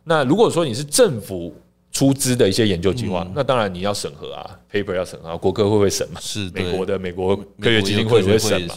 [0.04, 1.52] 那如果说你是政府
[1.90, 6.20] 出资的一些研究计划，那当然你要审核啊，paper 要审核，国科会不会审嘛？
[6.20, 8.76] 是美国的美国科学基金会不会审嘛？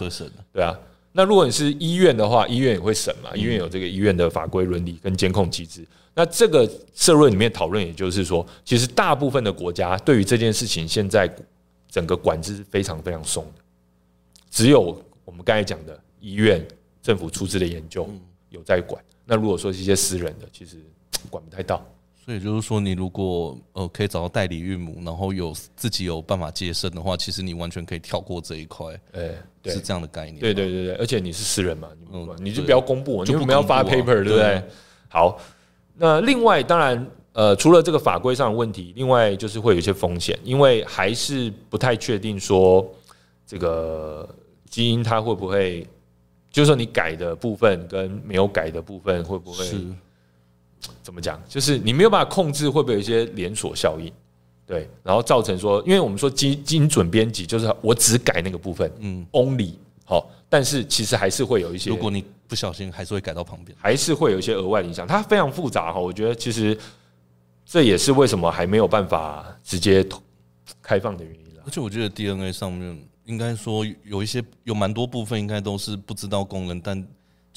[0.52, 0.80] 对啊。
[1.12, 3.36] 那如果你是医院的话，医院也会审嘛？
[3.36, 5.86] 医院有这个医院的法规伦理跟监控机制。
[6.14, 11.30] 那这个社论里面讨论，也就是说，其实大部分的国家对于这件事情，现在
[11.90, 13.64] 整个管制是非常非常松的，
[14.50, 15.02] 只有。
[15.26, 16.68] 我们刚才讲的医院、
[17.04, 18.10] 政府出资的研究
[18.50, 20.78] 有在管，那如果说是一些私人的，其实
[21.30, 21.86] 管不太到。
[22.30, 28.88] 所以就是说，你如果呃可以找到代理孕母，然后有自己有办法接生的话，其实你完全可以跳过这一块。
[29.14, 29.32] 哎，
[29.66, 30.40] 是这样的概念。
[30.40, 31.88] 对对对对，而且你是私人嘛，
[32.38, 34.64] 你你就不要公布，你为什么要发 paper，对不对？
[35.08, 35.40] 好，
[35.96, 42.88] 那另外当然呃，除了这个法规上的问题，另外就是会有一些风险，因为还是不太确定说
[43.48, 44.30] 这个。
[44.70, 45.82] 基因它会不会，
[46.52, 49.78] 就是说你改的部分跟没有改的部分会不会是
[51.04, 51.42] 怎么讲？
[51.48, 54.12] 就是你没有办法控制，会不会有一些连锁效应？
[54.66, 59.74] 对，然后造成说，因为我们说精精准编辑，就是我只改那个部分，嗯，only
[60.06, 65.08] 好，但是其实还是会有一些，如果你不小心，还是会改到旁边，还是会有一些额外的影响。
[65.08, 66.78] 它非常复杂哈，我觉得其实
[67.66, 70.06] 这也是为什么还没有办法直接
[70.82, 71.64] 开放的原因了。
[71.66, 72.98] 而且我觉得 DNA 上面。
[73.26, 77.08] 应该说有一些有蛮多部分应该都是不知道功能，但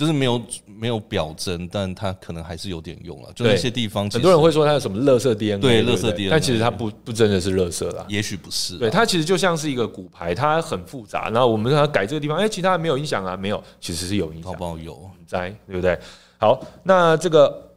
[0.02, 3.30] 就是没有没有表征，但它可能还是有点用了。
[3.36, 8.76] 就那些地方，很多人会说它有什么垃圾 DNA，对，垃圾 DNA，但其实它不不真的是垃圾啦，也许不是。
[8.78, 11.30] 对，它其实就像是一个骨牌，它很复杂。
[11.30, 14.76] 然后我们让它改这个地方，哎，其他没有影响啊，没有，其实是有影响，好不好？
[14.76, 15.96] 有在，对不对？
[16.38, 17.70] 好，那这个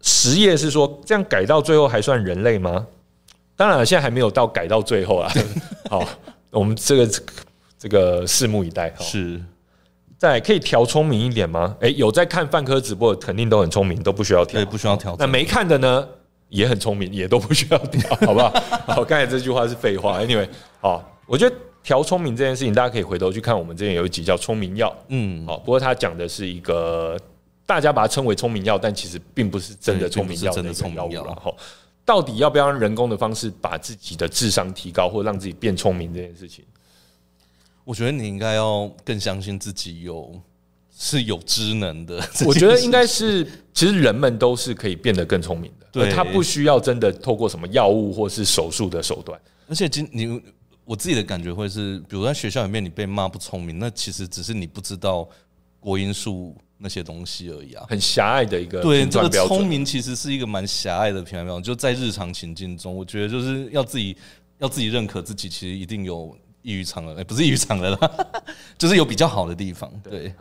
[0.00, 2.86] 实验是说这样改到最后还算人类吗？
[3.54, 5.30] 当然了，现在还没有到改到最后啊。
[5.90, 6.08] 好。
[6.52, 7.08] 我们这个
[7.78, 8.92] 这个拭目以待。
[8.98, 9.40] 是，
[10.20, 11.74] 再可以调聪明一点吗？
[11.80, 15.16] 诶，有在看范科直播的肯定都很聪明，都不需要调，对，不需要调。
[15.18, 16.06] 那没看的呢，
[16.50, 18.50] 也很聪明，也都不需要调，好不好？
[18.86, 20.20] 好，刚才这句话是废话。
[20.20, 20.46] Anyway，
[20.78, 27.16] 好，我觉得调聪明这件事情，大家可以回头去看我们之前有一集叫《聪明药》，嗯，好，不过他讲的是一个
[27.64, 31.56] 大家把它称为聪明药，但其实并不是真的聪明药，真的聪明药，然后。
[32.04, 36.64] 到底要不要用人工的方式把自己的智商提高，或让自己变聪明这件事情？
[37.84, 40.40] 我觉得你应该要更相信自己有
[40.96, 42.22] 是有知能的。
[42.46, 45.86] 我觉得应该是，其实人们都是可以变得更聪明的。
[45.92, 49.40] 对，他不需要真的透过什么药物或是手术的手段。
[49.68, 50.40] 而且，今你
[50.84, 55.28] 我自己的感觉会是，比如在学校里面你被骂不聪明，那其实只是你不知道
[55.78, 56.56] 国英数。
[56.82, 61.62] 那些东西而已啊，很狭隘的一个对，这个聪明其实是一个蛮狭隘的评判标准。
[61.62, 64.16] 就在日常情境中，我觉得就是要自己
[64.56, 68.10] 要自己认可自己，其实一定有异于常人，欸，不是异于常人啦，
[68.78, 69.90] 就是有比较好的地方。
[70.02, 70.34] 对，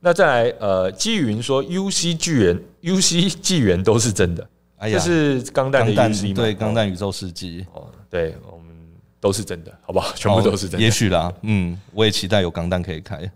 [0.00, 4.48] 那再来呃，基云说 U C 纪元，U C 纪元都是真的，
[4.78, 8.74] 哎呀，这是钢弹的 U C 对，钢弹宇宙世纪哦，对我们
[9.20, 10.12] 都是真的，好不好？
[10.14, 13.30] 全部都是真的，也许啦，嗯，我也期待有钢弹可以开。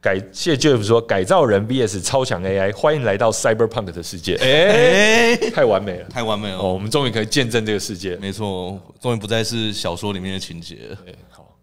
[0.00, 4.36] 改谢 Jeff 说改造人 VS 超强 AI，欢迎来到 Cyberpunk 的世界。
[4.36, 6.58] 哎，太完美了，太完美了！
[6.58, 8.14] 哦，我们终于可以见证这个世界。
[8.16, 10.94] 没错，终于不再是小说里面的情节。
[11.06, 11.53] 对，好。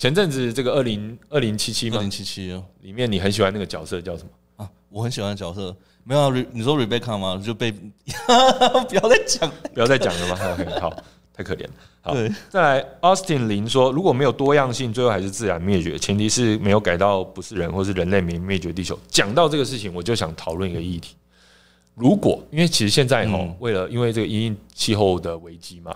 [0.00, 1.98] 前阵子这个二零二零七七吗？
[1.98, 4.70] 二零七七里面你很喜欢那个角色叫什么啊？
[4.88, 5.76] 我很喜欢的角色。
[6.04, 7.38] 没有啊，你说 Rebecca 吗？
[7.44, 7.70] 就被
[8.88, 10.36] 不要再讲，不要再讲了吗？
[10.80, 10.96] 好，好，
[11.34, 11.70] 太可怜了。
[12.00, 12.14] 好，
[12.48, 18.98] 再来，Austin 林说，如果没有多样性，最后还是自然灭绝，前提是没有改到不是人或是人类没灭绝地球。
[19.08, 21.14] 讲到这个事情，我就想讨论一个议题。
[21.94, 25.94] 如果因为其实现在哈，为了因为这个因应气候的危机嘛，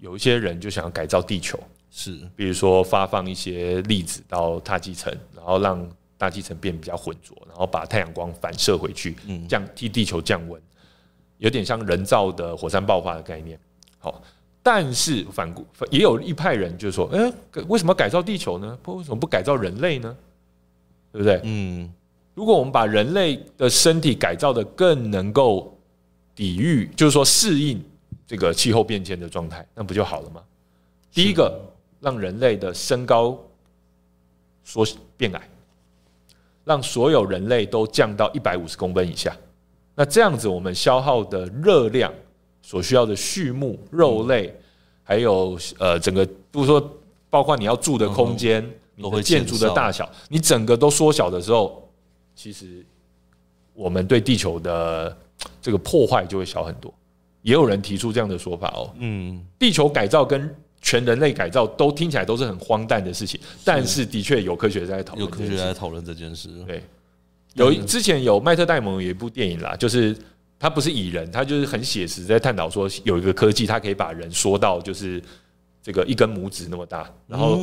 [0.00, 1.58] 有一些人就想要改造地球，
[1.90, 9.16] 是，比如说发放一些粒子到大气层，然后让大气层变比较浑浊，然后把太阳光反射回去，
[9.48, 10.60] 降替地球降温，
[11.38, 13.58] 有点像人造的火山爆发的概念。
[13.98, 14.22] 好。
[14.60, 17.32] 但是反过也有一派人就是说，哎，
[17.68, 18.78] 为什么改造地球呢？
[18.82, 20.14] 不为什么不改造人类呢？
[21.10, 21.40] 对不对？
[21.44, 21.90] 嗯，
[22.34, 25.74] 如果我们把人类的身体改造的更能够
[26.34, 27.82] 抵御，就是说适应
[28.26, 30.42] 这个气候变迁的状态，那不就好了吗？
[31.14, 31.58] 第一个，
[32.00, 33.38] 让人类的身高
[34.64, 34.86] 缩
[35.16, 35.48] 变矮，
[36.64, 39.36] 让所有人类都降到一百五十公分以下，
[39.94, 42.12] 那这样子我们消耗的热量。
[42.60, 44.54] 所需要的畜牧、肉类，
[45.02, 46.98] 还有呃，整个，不是说
[47.30, 48.62] 包括你要住的空间、
[48.94, 51.88] 你的建筑的大小，你整个都缩小的时候，
[52.34, 52.84] 其实
[53.72, 55.16] 我们对地球的
[55.62, 56.92] 这个破坏就会小很多。
[57.40, 66.48] 也有人提出这样的说法哦，嗯，地球改造跟全人类改造都听起来都是很荒诞的事情，但是的确有科学在讨论，有科学在讨论这件事。
[66.66, 66.82] 对，
[67.54, 70.16] 有之前有麦特戴蒙有一部电影啦，就是。
[70.60, 75.22] 他不是蚁人，他就是很写实，在探讨说有一个科技，它可以把人缩到就是
[75.80, 77.08] 这个一根拇指那么大。
[77.28, 77.60] 然后，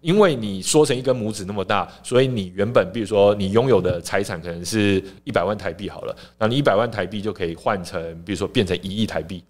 [0.00, 9.42] 因为你缩成一根拇指那么大，所以你原本比如说你拥有的财产可能是一百万台币好了，那你一百万台币就可以换成，比如说变成一亿台币。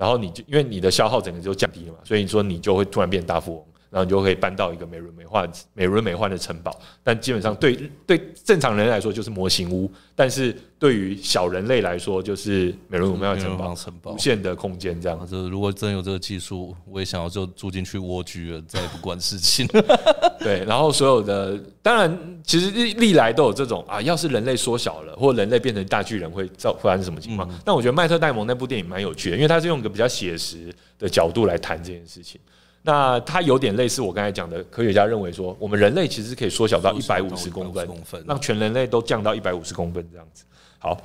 [0.00, 3.64] 然后你就因为你的消耗整个就降低了嘛，所以你说你就会突然变大富翁。
[3.90, 7.76] 然后你就可以搬到一个美轮美奂、美轮美奂的城堡，但基本上对
[8.06, 15.26] 对正常人来说就是模型屋，但是对于小人类来说就是美轮美奂的城堡，城堡无限的空间这样。
[15.28, 19.66] 这如果真有这个技术，我也想要就住进去蜗居了，再也不管事情。
[20.38, 27.46] 对，然后所有的当然其实历历来都有这种啊，要是人类缩小了，或人类变成大巨人会造发生什么情况？
[27.50, 32.40] 嗯、但我觉得麦特戴蒙那部电影蛮有趣的，因为他是用一个比较写实的角度来谈这件事情。
[32.82, 40.44] 那它有点类似我刚才讲的，科学家认为说，我们人类其实可以缩小到一百五十公分，让全人类都降到一百五十公分这样子。
[40.78, 40.96] 好，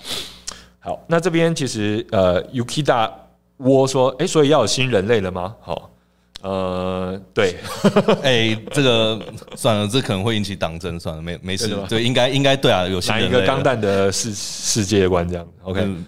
[0.79, 3.11] 好，那这边其实呃，Yukida
[3.57, 5.53] 窝说，哎、欸，所以要有新人类了吗？
[5.59, 5.91] 好，
[6.41, 7.57] 呃，对，
[8.23, 9.19] 哎、欸，这个
[9.55, 15.81] 算了，这可能会引起党争，算了，没没事，对，应该应该对啊，有新一个钢弹的世世界观这样？OK。
[15.83, 16.05] 嗯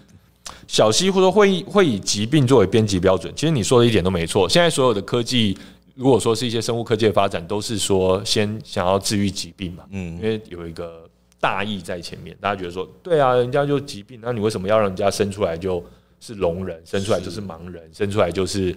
[0.68, 4.48] 小西或者说会以会以疾病作为编辑标准，其实你说的一点都没错。
[4.48, 5.58] 现在所有的科技，
[5.94, 11.08] 如果说是一些生物科技的发展，都是说先想要治愈疾病嘛，嗯，因为有一个
[11.40, 15.82] 大义在前面，大家觉得说，对啊，人家就疾病，那你为什么要让人家生出来就
[16.20, 18.76] 是聋人，生出来就是盲人，生出来就是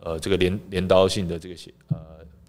[0.00, 1.96] 呃这个镰镰刀性的这个血呃。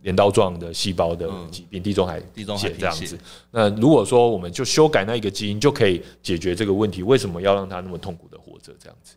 [0.02, 3.20] 镰刀状的细胞的疾病，地中海地中海这样子。
[3.52, 8.74] 那如果说我们就修改那一个基因，就可以解决这个问题，为什么要让他那么痛苦的活着？
[8.80, 9.14] 这样子，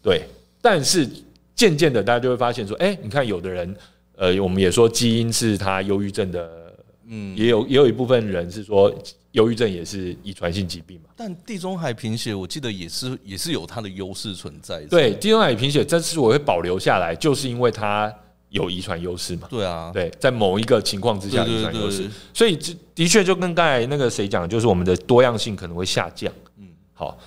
[0.00, 0.22] 对。
[0.62, 1.08] 但是
[1.54, 3.76] 渐渐的，大家就会发现说，哎，你看有的人，
[4.16, 6.72] 呃，我们也说基因是他忧郁症的，
[7.06, 8.94] 嗯，也有也有一部分人是说，
[9.32, 11.10] 忧郁症也是遗传性疾病嘛。
[11.16, 14.80] 但地中海贫血，我记得也是也是有它的优势存在。
[14.84, 18.14] 对，地中海贫血，这次我会保留下来，就是因为它。
[18.50, 19.48] 有遗传优势嘛？
[19.50, 26.32] 对啊，对，在某一个情况之下，遗传优势，所以这的确就跟刚才那个谁讲，就是我们的多样性可能会下降。
[26.56, 27.18] 嗯，好，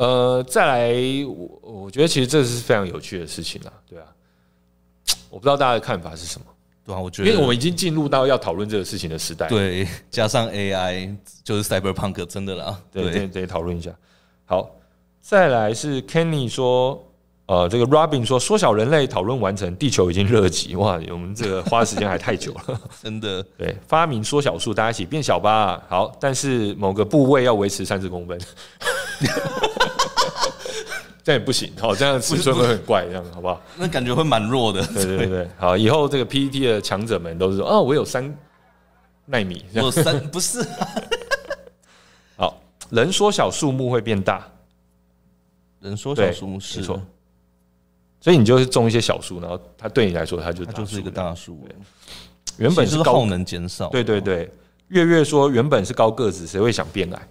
[0.00, 0.94] 呃，再来，
[1.26, 4.06] 我我觉得其实这是非常有趣的事情啊，对啊，
[5.28, 6.46] 我不知道大家的看法是什么？
[6.86, 13.94] 对啊，我觉得，因为我们已经进入到要讨论这个事情的时代，对，加上 AI 就是 Cyberpunk 真的啦，对，对对讨论一下。
[14.46, 14.70] 好，
[15.20, 17.06] 再来是 Kenny 说。
[17.46, 20.76] 呃，这个 Robin 说，缩小人类讨论完成，地球已经热极。
[20.76, 23.42] 哇，我们这个花的时间还太久了， 真的。
[23.58, 25.82] 对，发明缩小术，大家一起变小吧。
[25.88, 28.40] 好，但是某个部位要维持三十公分，
[31.22, 31.72] 这样也不行。
[31.78, 33.60] 好，这样尺寸会很怪，这样好不好？
[33.76, 34.84] 那感觉会蛮弱的。
[34.88, 38.36] 对对对，好，以后这个 PPT 的强者们都是说，哦，我有三
[39.26, 40.64] 纳米，我三不是。
[42.36, 42.60] 好，
[42.90, 44.46] 人缩小树木会变大，
[45.80, 47.00] 人缩小树木是错。
[48.20, 51.66] 所以你就是种一些小树，然后它对你来说，它就它就是一个大树。
[52.58, 54.50] 原本是耗能减少，对对对。
[54.88, 57.28] 月月说原本是高个子，谁会想变矮？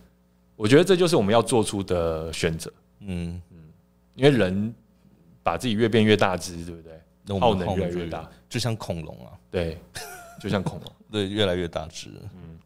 [0.56, 2.72] 我觉得这就是我们要做出的选择。
[3.02, 3.49] 嗯嗯，
[4.20, 4.74] 因为人
[5.42, 7.40] 把自己越变越大只，对不对？
[7.40, 9.78] 耗能越来越大，就像恐龙啊，对，
[10.42, 12.10] 就像恐龙， 对，越来越大只。
[12.34, 12.58] 嗯，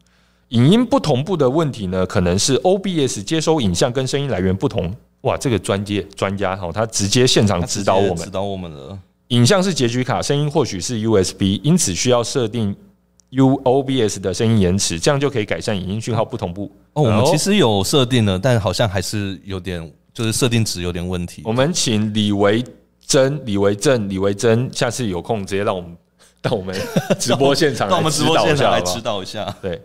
[0.48, 4.94] 影音不同步的问题呢，可能是 OBS 接收影像跟声音来源不同。
[5.20, 8.98] 哇，这个专业专家哈，他直接现场指导我们，指导我们了。
[9.28, 12.74] 影像是截取卡，声音或许是 USB，因此需要设定
[13.30, 16.70] UOBS 的声音延迟，这样就可以改善影音讯号不同步。
[16.92, 21.42] 哦，我们其实有设定了，但好像还是有点，就是设定值有点问题。
[21.44, 22.64] 我们请李维
[23.04, 25.94] 珍、李维正、李维珍，下次有空直接让我们
[26.40, 26.74] 到我们
[27.18, 29.54] 直播现场，到我们直播现场来 指导一下。
[29.60, 29.78] 对，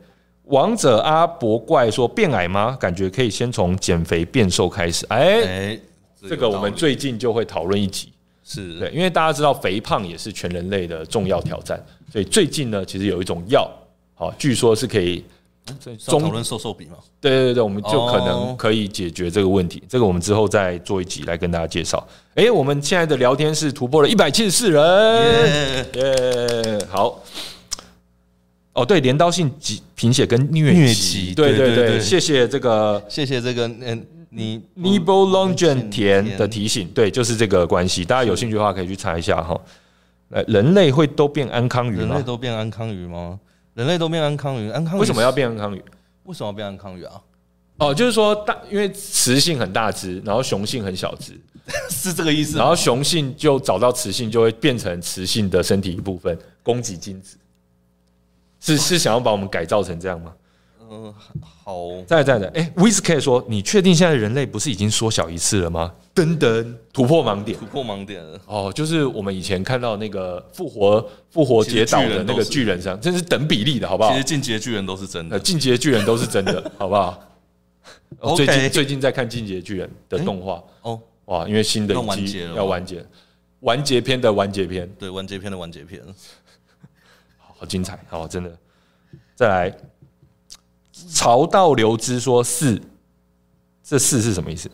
[0.44, 2.78] 王者阿伯怪说变矮吗？
[2.80, 5.06] 感觉可以先从减肥变瘦开始。
[5.10, 5.78] 哎，
[6.28, 8.14] 这个我们最近就会讨论一集。
[8.44, 11.80] 是对，因为大家知道肥胖也是全人类的重要挑战，
[12.12, 13.70] 所以最近呢，其实有一种药，
[14.16, 15.24] 好，据说是可以
[15.98, 16.98] 中讨论瘦瘦比嘛？
[17.20, 19.84] 对对对，我们就可能可以解决这个问题。
[19.88, 22.06] 这个我们之后再做一集来跟大家介绍。
[22.36, 26.80] 哎，我们现在的聊天室突破了一百七十四人，耶！
[26.90, 27.22] 好，
[28.74, 34.06] 哦，对，镰刀性疾贫血跟疟疾，对对对，谢谢这个，谢谢这个，嗯。
[34.32, 38.06] 你 Nibo Longgen 田的提醒，对，就是这个关系。
[38.06, 39.60] 大家有兴趣的话，可以去查一下哈。
[40.30, 42.02] 呃，人类会都变安康鱼吗？
[42.02, 43.40] 人类都变安康鱼吗？
[43.74, 44.70] 人类都变安康鱼？
[44.70, 45.84] 安康鱼为什么要变安康鱼？
[46.24, 47.22] 为什么要变安康鱼啊？
[47.78, 51.40] 哦，就是说大，因为雌性很大只，然后雄性很小只，
[51.90, 52.58] 是这个意思。
[52.58, 57.38] 然后雄性就找到雌性，就会变成雌性的身体一部分，供给精子。
[58.60, 60.34] 是是想要把我们改造成这样吗？
[60.92, 61.14] 嗯，
[61.64, 61.76] 好，
[62.08, 65.94] 在在的，哎，Wizkid 说，你确定现在人类不是已经缩小一次了吗？
[66.16, 68.24] 噔噔，突破盲点，突破盲点。
[68.48, 74.12] 哦，就是我们以前看到那个复活复活节岛的那个巨人上，这是等比例的，好不好？
[74.12, 77.24] 其实进阶巨人都是真的，进阶巨人都是真的，好不好？
[78.36, 80.64] 最近最近在看进阶巨人的动画。
[80.82, 83.06] 哦，哇，因为新的一季要完结，
[83.60, 84.02] 完结。
[84.02, 86.02] 篇的完结篇，对，完结篇的完结篇，
[87.38, 88.58] 好精彩，好，真的，
[89.36, 89.78] 再来。
[91.08, 92.82] 曹道流之说四，
[93.84, 94.70] 这四是什么意思？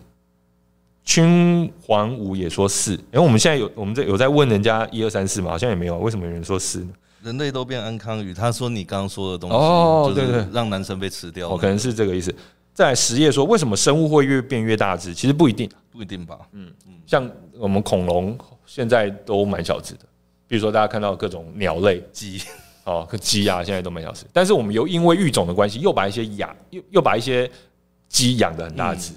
[1.04, 6.90] 君黄武也说四，因为我们现在有我们在有在问人家一二三四嘛，好像也没有，为什么有人说是呢？
[7.22, 12.34] 人类都变安康鱼，他说你刚刚说的东西哦，对对，让男生被吃掉，哦，可能是这个意思。
[12.74, 15.14] 在实业说为什么生物会越变越大只？
[15.14, 16.40] 其实不一定，不一定吧？
[16.52, 20.02] 嗯嗯，像我们恐龙现在都蛮小只的，
[20.48, 22.42] 比如说大家看到各种鸟类鸡。
[22.86, 27.50] 哦，可鸡啊，现在都蛮小吃，但是我们又因为育种的关系，又把一些养又又把一些
[28.08, 29.12] 鸡养的很大只，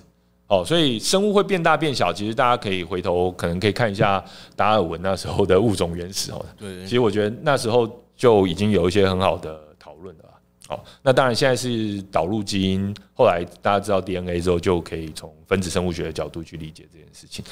[0.46, 4.24] 哦，所以生物会变大变小，其实大家可以回头可能可以看一下
[4.56, 6.44] 达尔文那时候的物种原始哦。
[6.56, 10.24] 对，其实我觉得那时候就已经有一些很好的讨论了。
[10.70, 17.44] 哦，那当然现在是导入基因，后来大家知道 DNA 之后，就可以从分子生物学的角度去理解这件事情。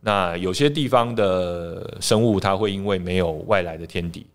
[0.00, 4.26] 那有些地方的生物，它会因为没有外来的天敌。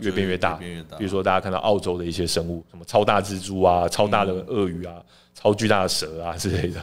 [0.00, 0.54] 越变越大，
[0.98, 4.94] 比如说大家看到澳洲的一些生物，什么超大蜘蛛啊、超大的鳄鱼啊、
[5.34, 6.80] 超巨大的蛇啊 之类的。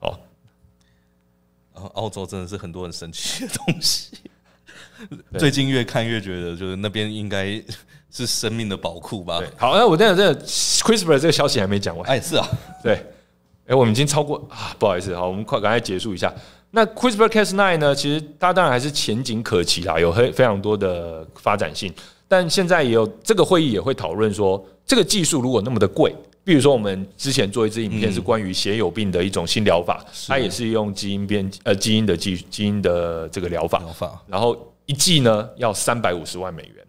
[0.00, 0.18] 哦，
[1.74, 4.18] 然后澳洲真的是很多很神奇的东西。
[5.38, 7.62] 最近越看越觉得，就是那边应该
[8.10, 9.40] 是生命的宝库吧。
[9.56, 12.06] 好，那我等下这个 CRISPR 这个消息还没讲完。
[12.08, 12.46] 哎，是啊，
[12.82, 12.94] 对，
[13.66, 16.32] 哎，我们已经超过啊，不好意思，好，我们快赶快结束一下。
[16.72, 17.94] 那 CRISPR-Cas9 呢？
[17.94, 21.92] 其实它当然还是前景可期啦，有非非常多的发展性。
[22.30, 26.14] 但现在也有这个会议也会讨论说，这个技术如果那么的贵，
[26.44, 33.82] 比如说我们之前做一支影片是关于血友病的一种新疗法，它也是用基因编呃基因的基基因的这个疗法，
[34.28, 34.56] 然后
[34.86, 36.86] 一剂呢要三百五十万美元。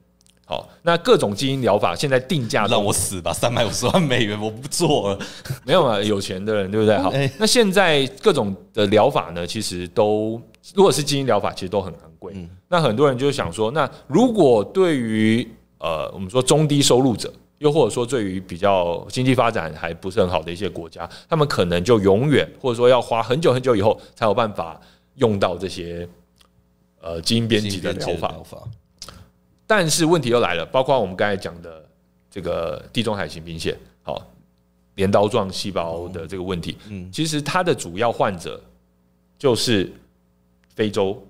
[0.51, 5.19] 好，那各种基因疗法现在定价让我死吧，三百五十万美元我不做了，
[5.63, 6.97] 没有啊，有钱的人对不对？
[6.97, 10.41] 好，那现在各种的疗法呢，其实都
[10.73, 12.35] 如果是基因疗法，其实都很昂贵。
[12.67, 24.77] 那很多人就想说，那如果对于呃我们说中低收入者，又或者说对于比较经济发展还不是很好的一些国家，他们可能就永远或者说要花很久很久以后才有办法
[25.15, 26.05] 用到这些
[26.99, 28.35] 呃基因编辑的疗法。
[29.71, 31.81] 但是问题又来了，包括我们刚才讲的
[32.29, 34.21] 这个地中海型贫血，好，
[34.95, 38.61] 镰刀状细胞的这个问题，嗯，其实它的主要患者
[39.39, 39.89] 就是
[40.75, 41.25] 非洲，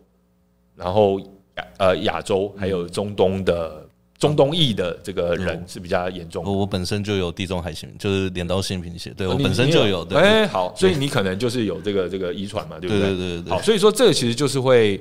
[0.75, 3.87] 然后亚呃亚洲还有中东的
[4.17, 6.43] 中东裔的这个人是比较严重。
[6.43, 10.03] 我我本身就有地中海型，就是镰刀性贫血，对我本身就有。
[10.15, 13.15] 哎，好，所以你可能就是有这个这个遗传嘛，对不对？
[13.15, 13.51] 对对对。
[13.51, 14.99] 好，所以说这个其实就是会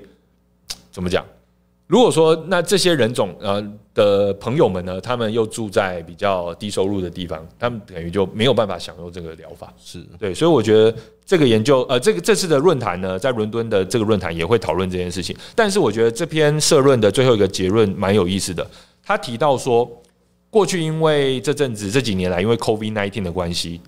[0.92, 1.24] 怎么讲？
[1.90, 3.60] 如果说那这些人种呃
[3.92, 9.74] 的朋友们呢，他们又住在比较低收入的地方，他们等于就没有办法享受这个疗法。
[9.76, 10.94] 是对，所以我觉得
[11.26, 15.36] 这个研究呃，这个这次的论坛呢，在伦敦的这个论坛也会讨论这件事情。
[15.56, 18.64] 但是我觉得这篇社论的最后一个结论蛮有意思的，
[19.02, 19.90] 他提到说，
[20.48, 23.80] 过去因为这阵子这几年来因为 COVID-19 的关系。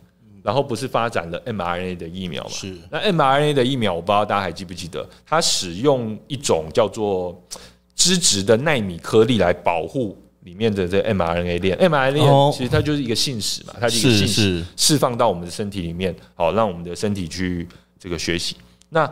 [0.43, 2.51] 然后不是发展了 mRNA 的疫苗嘛？
[2.51, 2.77] 是。
[2.91, 7.41] 那 mRNA 的疫苗，我不知道大家还记不记得，它使用一种叫做
[8.03, 11.79] 脂质的奈米颗粒来保护里面的这 mRNA 链。
[11.79, 18.57] mRNA 链其实它就是一个信使嘛，它是一个信使释放到我们的身体里面，好让我们的身体去这个学习。
[18.89, 19.09] 那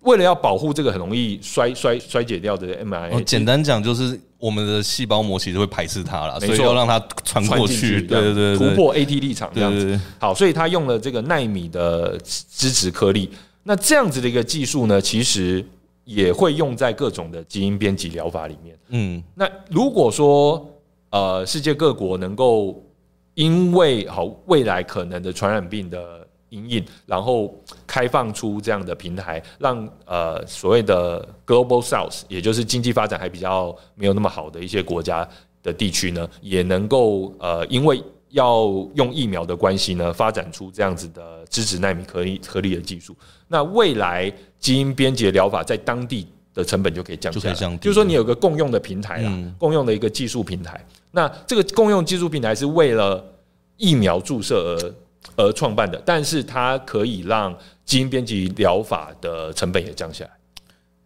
[0.00, 4.20] 为了要保护这个很容易衰衰衰解掉的 mRNA，简单讲就是。
[4.42, 10.00] 我们的细胞膜其实会排斥它了，所以要让它穿过去，对对对，突破 AT 立场这样子。
[10.18, 13.30] 好，所以它用了这个奈米的脂质颗粒。
[13.62, 15.64] 那这样子的一个技术呢，其实
[16.04, 18.78] 也会用在各种的基因编辑疗法里面。
[18.88, 20.68] 嗯，那如果说
[21.10, 22.82] 呃，世界各国能够
[23.34, 26.20] 因为好未来可能的传染病的。
[26.52, 35.26] 阴影，然后开放出这样的平台，让呃所谓的 Global South，也就是经济发展还比较没有那么好的一些国家
[35.62, 43.16] 的地区呢，也能够呃因为要用疫苗的关系呢，发展出这样子的脂质纳米颗粒颗粒的技术。
[43.48, 50.84] 那未来基因编辑疗法在当地的成本就可以降下来，就是说你有个共用的平台啦，共用的一个技术平台。
[51.12, 53.24] 那这个共用技术平台是为了
[53.76, 54.94] 疫苗注射而。
[55.36, 60.30] 而创办的，但是它可以让基因编辑疗法的成本也降下来。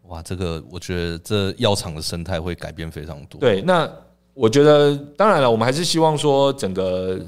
[0.04, 3.38] 哇，这个我觉得这药厂的生态会改变非常多。
[3.38, 3.88] 对，那
[4.36, 7.18] 我觉得当然了，我们还是希望说整个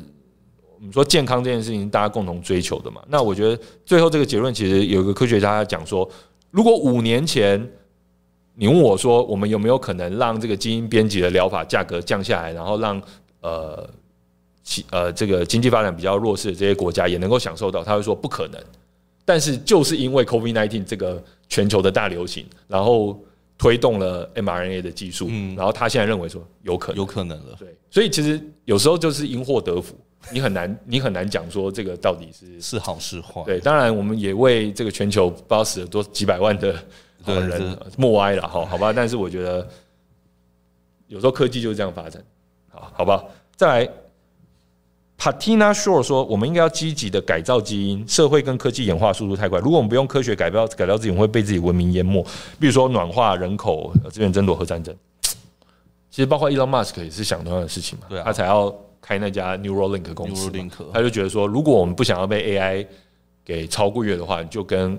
[0.78, 3.00] 我们说健康这件事情大家共同追求的嘛。
[3.08, 6.06] 那我觉得最后这个结论其实有一个科学家讲说，
[6.50, 7.66] 如果五年前
[8.54, 13.00] 你问我说我们有没有可能让这个基因编辑的疗法价格降下来，然后让
[13.40, 13.88] 呃
[14.62, 14.84] 其。
[14.90, 18.60] 呃，这个经济发展比较弱势的这些国家也能够享受到，他会说不可能。
[19.24, 23.18] 但是就是因为 COVID-19 这个全球的大流行，然后
[23.58, 27.56] 推动了 mRNA 的技术，嗯，然后他现在认为说有可能，有可能了。
[27.58, 29.98] 对，所以其实有时候就是因祸得福，
[30.30, 33.42] 你很难， 你很难讲说这个到底是是好是坏。
[33.44, 36.72] 对，当然我们也为这个全球不知道死了多几百万的
[37.26, 38.92] 人默哀了哈，好吧？
[38.92, 39.68] 但是我觉得
[41.08, 42.22] 有时候科技就是这样发展，
[42.70, 43.24] 好，好吧？
[43.56, 43.92] 再来。
[45.18, 48.06] Patina Shore 说：“我们应该要积极的改造基因。
[48.06, 52.24] 社会跟科技演化速度太快，如果我们不用科学改造改造自己，我们会被自己文明淹没。
[52.60, 54.94] 比如说暖化、人口、资源争夺、和战争。
[56.08, 60.52] 其实包括 Elon Musk 也是想同样的事情嘛，对啊，他才要开那家 Neuralink 公司。
[60.92, 62.86] 他就觉得说，如果我们不想要被 AI
[63.44, 64.96] 给超过越的话，你就跟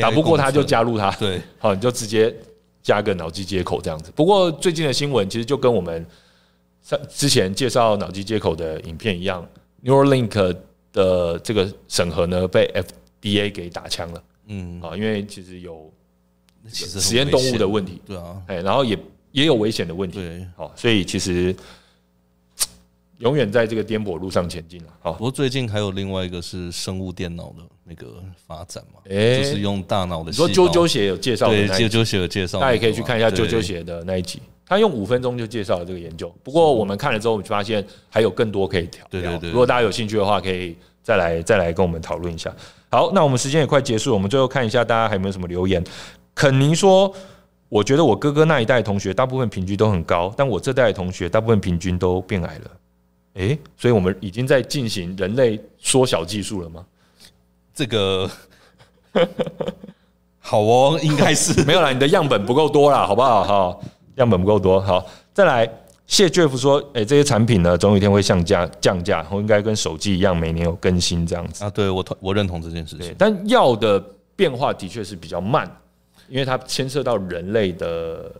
[0.00, 2.34] 打不过他就加入他，对，好，你就直接
[2.82, 4.12] 加个脑机接口这样子。
[4.16, 6.04] 不过最近的新闻其实就跟我们。”
[6.84, 9.44] 像之前介绍脑机接口的影片一样
[9.82, 10.54] ，Neuralink
[10.92, 12.70] 的这个审核呢被
[13.22, 14.22] FDA 给打枪了。
[14.48, 15.90] 嗯，啊，因为其实有
[16.68, 18.98] 实验动物的问题，对啊，哎，然后也
[19.32, 21.56] 也有危险的问题，对，好，所以其实
[23.16, 24.92] 永远在这个颠簸路上前进了。
[25.00, 30.30] 好，不过最近还有另外一个是生物电脑的那个发展嘛，哎，就是用大脑的。
[30.30, 34.42] 你说啾啾鞋有介绍，对，啾啾鞋有介绍，大家也可以去看一下啾啾鞋的那一集。
[34.66, 39.04] 他用五分钟就介绍了这个研究，不过我们看了之后，我们就发现还有更多可以调。
[39.10, 42.54] 对对对，如果大家有兴趣的话，可以再来再来跟我们讨论一下。
[42.90, 45.82] 好，那我们时间也快结束，我们最后看一下大家还有没有什么留言。
[46.34, 47.12] 肯尼说
[47.68, 52.70] ：“我觉得我哥哥那一代同学大部分平均都很高，但我这代同学大部分平均都变矮了。”
[53.34, 56.84] 诶，所以我们已经在进行人类缩小技术了吗？
[57.74, 58.30] 这个
[60.38, 63.44] 好哦，应该是 没有啦，你的样本不够多啦，好不好？
[63.44, 63.82] 好。
[64.16, 65.70] 样本不够多，好，再来。
[66.06, 73.14] 谢 Jeff 说：“哎、欸，这些产品呢，总有一天会降价，降价，然后应该跟手机一样，每年有更新这样子。”啊，对，我同我认同这件事情。
[73.16, 73.98] 但药的
[74.36, 75.66] 变化的确是比较慢，
[76.28, 78.30] 因为它牵涉到人类的。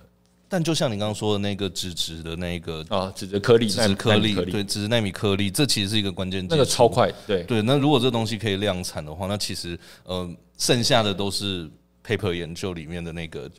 [0.46, 6.46] 但就像你刚刚说的那个脂质的那个啊，脂质颗粒，脂质颗粒，对，脂质纳米颗粒，这其实是一个关键。
[6.50, 7.62] 那个超快，对对。
[7.62, 11.66] 那如果这东西可以量产的话，那其实呃，剩下的都是
[12.06, 13.50] paper 研究里面的那个。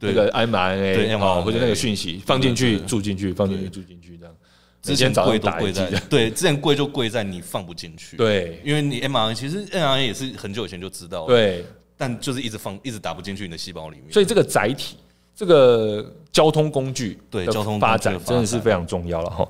[0.00, 4.34] 那个 mRNA 哦，或者那个讯息放进去，住进去，放进去，住进去，这样。
[4.82, 8.16] 之前贵都贵在，对，之前贵就贵在你放不进去。
[8.16, 11.64] 对，因为你 mRNA 其实 mRNA 也是很久以前就知道了，对，
[11.98, 14.10] 但就是一直放，一直打不进去你的细胞里面。
[14.10, 14.96] 所以这个载体，
[15.36, 19.46] 这个交通工具，对，交通发展真的是非常重要了哈。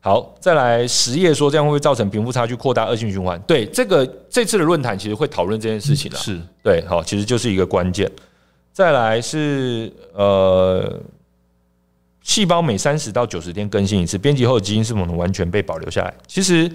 [0.00, 3.38] 好，再来实业说，这样会不会造成贫富差距扩大、恶性循环？
[3.42, 8.10] 对，这个这次的论坛其实会讨论这件事情的，是对，好，其实就是一个关键。
[8.80, 10.98] 再来是呃
[12.22, 16.14] 细胞每三十到九十天更新一次，编辑后的基因是否能完全被保留下来？
[16.26, 16.72] 其实，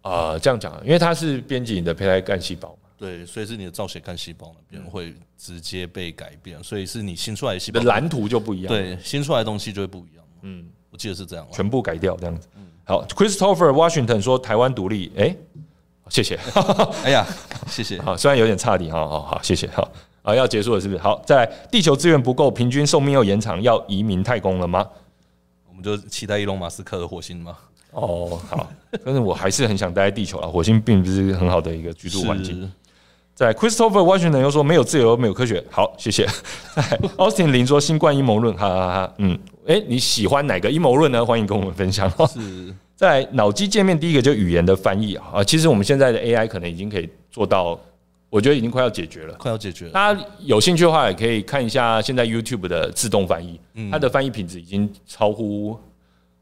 [0.00, 10.24] 呃，这样讲，因为它是编辑你的胚胎干细胞嘛，对，所以是你的造血干细胞那边会直接被改变，所以是你新出来的细胞的蓝图就不一样，对，新出来的东西就会不一样。
[10.40, 12.48] 嗯，我记得是这样，全部改掉这样子。
[12.84, 15.36] 好，Christopher Washington 说台湾独立，哎、欸，
[16.08, 16.40] 谢谢。
[17.04, 17.26] 哎呀，
[17.68, 18.00] 谢谢。
[18.02, 19.68] 好，虽然有点差点，好好好，谢谢。
[19.68, 21.00] 好啊，要结束了是不是？
[21.00, 24.86] 好，再来，地球资源不够，平均寿命又延长，要移民太空了吗？
[25.68, 27.56] 我们就期待伊隆马斯克的火星吗？
[27.90, 28.70] 哦，好，
[29.04, 32.70] 但是我还是很想待在地球啊，火星并不是很好的一个居住环境。
[33.34, 35.62] 在 Christopher Washington 又说没有自由，没有科学。
[35.70, 36.26] 好，谢谢。
[36.74, 36.82] 在
[37.16, 39.14] Austin 林说新冠阴谋论，哈哈哈。
[39.18, 39.36] 嗯，
[39.66, 41.24] 哎、欸，你喜欢哪个阴谋论呢？
[41.24, 42.08] 欢迎跟我们分享。
[42.28, 47.80] 是 在脑机界面第一个就语言的翻译啊，其实我们现在的 AI 可能已经可以做到，
[48.32, 49.90] 我觉得已经快要解决了，快要解决了。
[49.92, 53.60] 大家有兴趣的话，也可以看一下现在 YouTube 的自动翻译，
[53.90, 55.78] 它的翻译品质已经超乎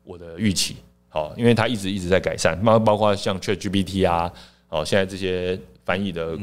[0.05, 0.77] 我的预期。
[1.09, 4.31] 好，因为它一直一直在改善，包包括像 ChatGPT 啊，
[4.69, 5.59] 哦，现在这些。
[5.83, 6.39] 翻译的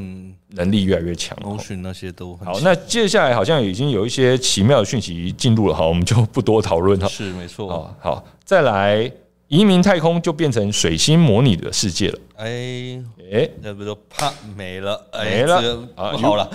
[0.50, 2.60] 能力越来越强，搜寻那些都好。
[2.60, 7.08] 那接下来好像已经有一些奇妙的讯息进入了，哈，我们就不多讨论了。
[7.08, 7.70] 是没错。
[7.70, 9.10] 好，好，再来
[9.48, 12.20] 移民太空就变成水星模拟的世界了。
[12.36, 13.02] 哎
[13.32, 15.58] 哎，那不就怕没了没了
[15.96, 16.12] 啊？
[16.18, 16.50] 好了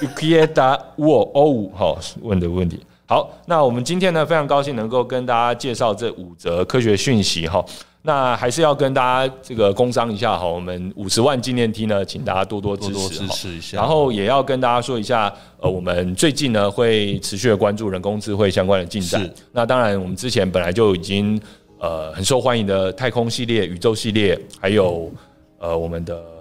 [0.00, 2.80] ，Ukieta Wo O 好问的问题。
[3.06, 7.64] 好，那我们今天呢，非常高兴能够跟大家介绍这五则科学讯息哈。
[8.06, 13.78] 那还是要跟大家这个工商一下哈，我们五十万纪念 T 呢，请大家多多支持，多多支持一下。
[13.78, 19.26] 然后也要跟大家说一下，呃，我们最近呢会持续的关注人工智慧相关的进展。
[19.52, 21.40] 那当然，我们之前本来就已经
[21.84, 25.12] 呃很受欢迎的太空系列、宇宙系列，还有
[25.58, 26.33] 呃我们的。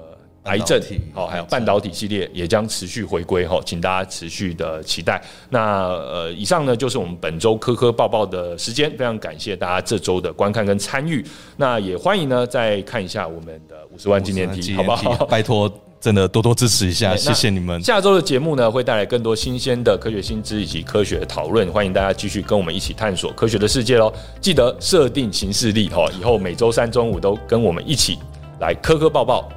[0.43, 0.81] 癌症，
[1.13, 5.21] 好，还有半导体系列也将持续回归哈，请大家持续的期待。
[5.49, 11.25] 那呃，以上呢就是我们本周科科报报的时间，非常感谢大家这周的观看跟参与。
[11.55, 15.25] 那也欢迎呢再看一下我们的五十万纪念 T，好不好？
[15.31, 15.71] 拜托，
[16.01, 17.81] 真的多多支持一下， 谢谢你们。
[17.81, 24.11] 下周的节目呢会带来更多新鲜的科学新知以及科学讨论，欢迎大家继续跟我们一起探索科学的世界喽。
[24.41, 28.19] 记得设定行事历哈，以后每周三中午都跟我们一起
[28.59, 29.49] 来科科报报。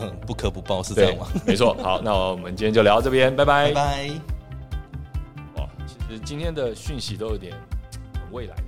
[0.00, 1.26] 嗯，不可不报是这样吗？
[1.46, 1.74] 没错。
[1.82, 3.72] 好，那我们今天就聊到这边，拜拜。
[3.72, 4.10] 拜拜。
[5.56, 7.54] 哇，其实今天的讯息都有点
[8.32, 8.62] 未来的。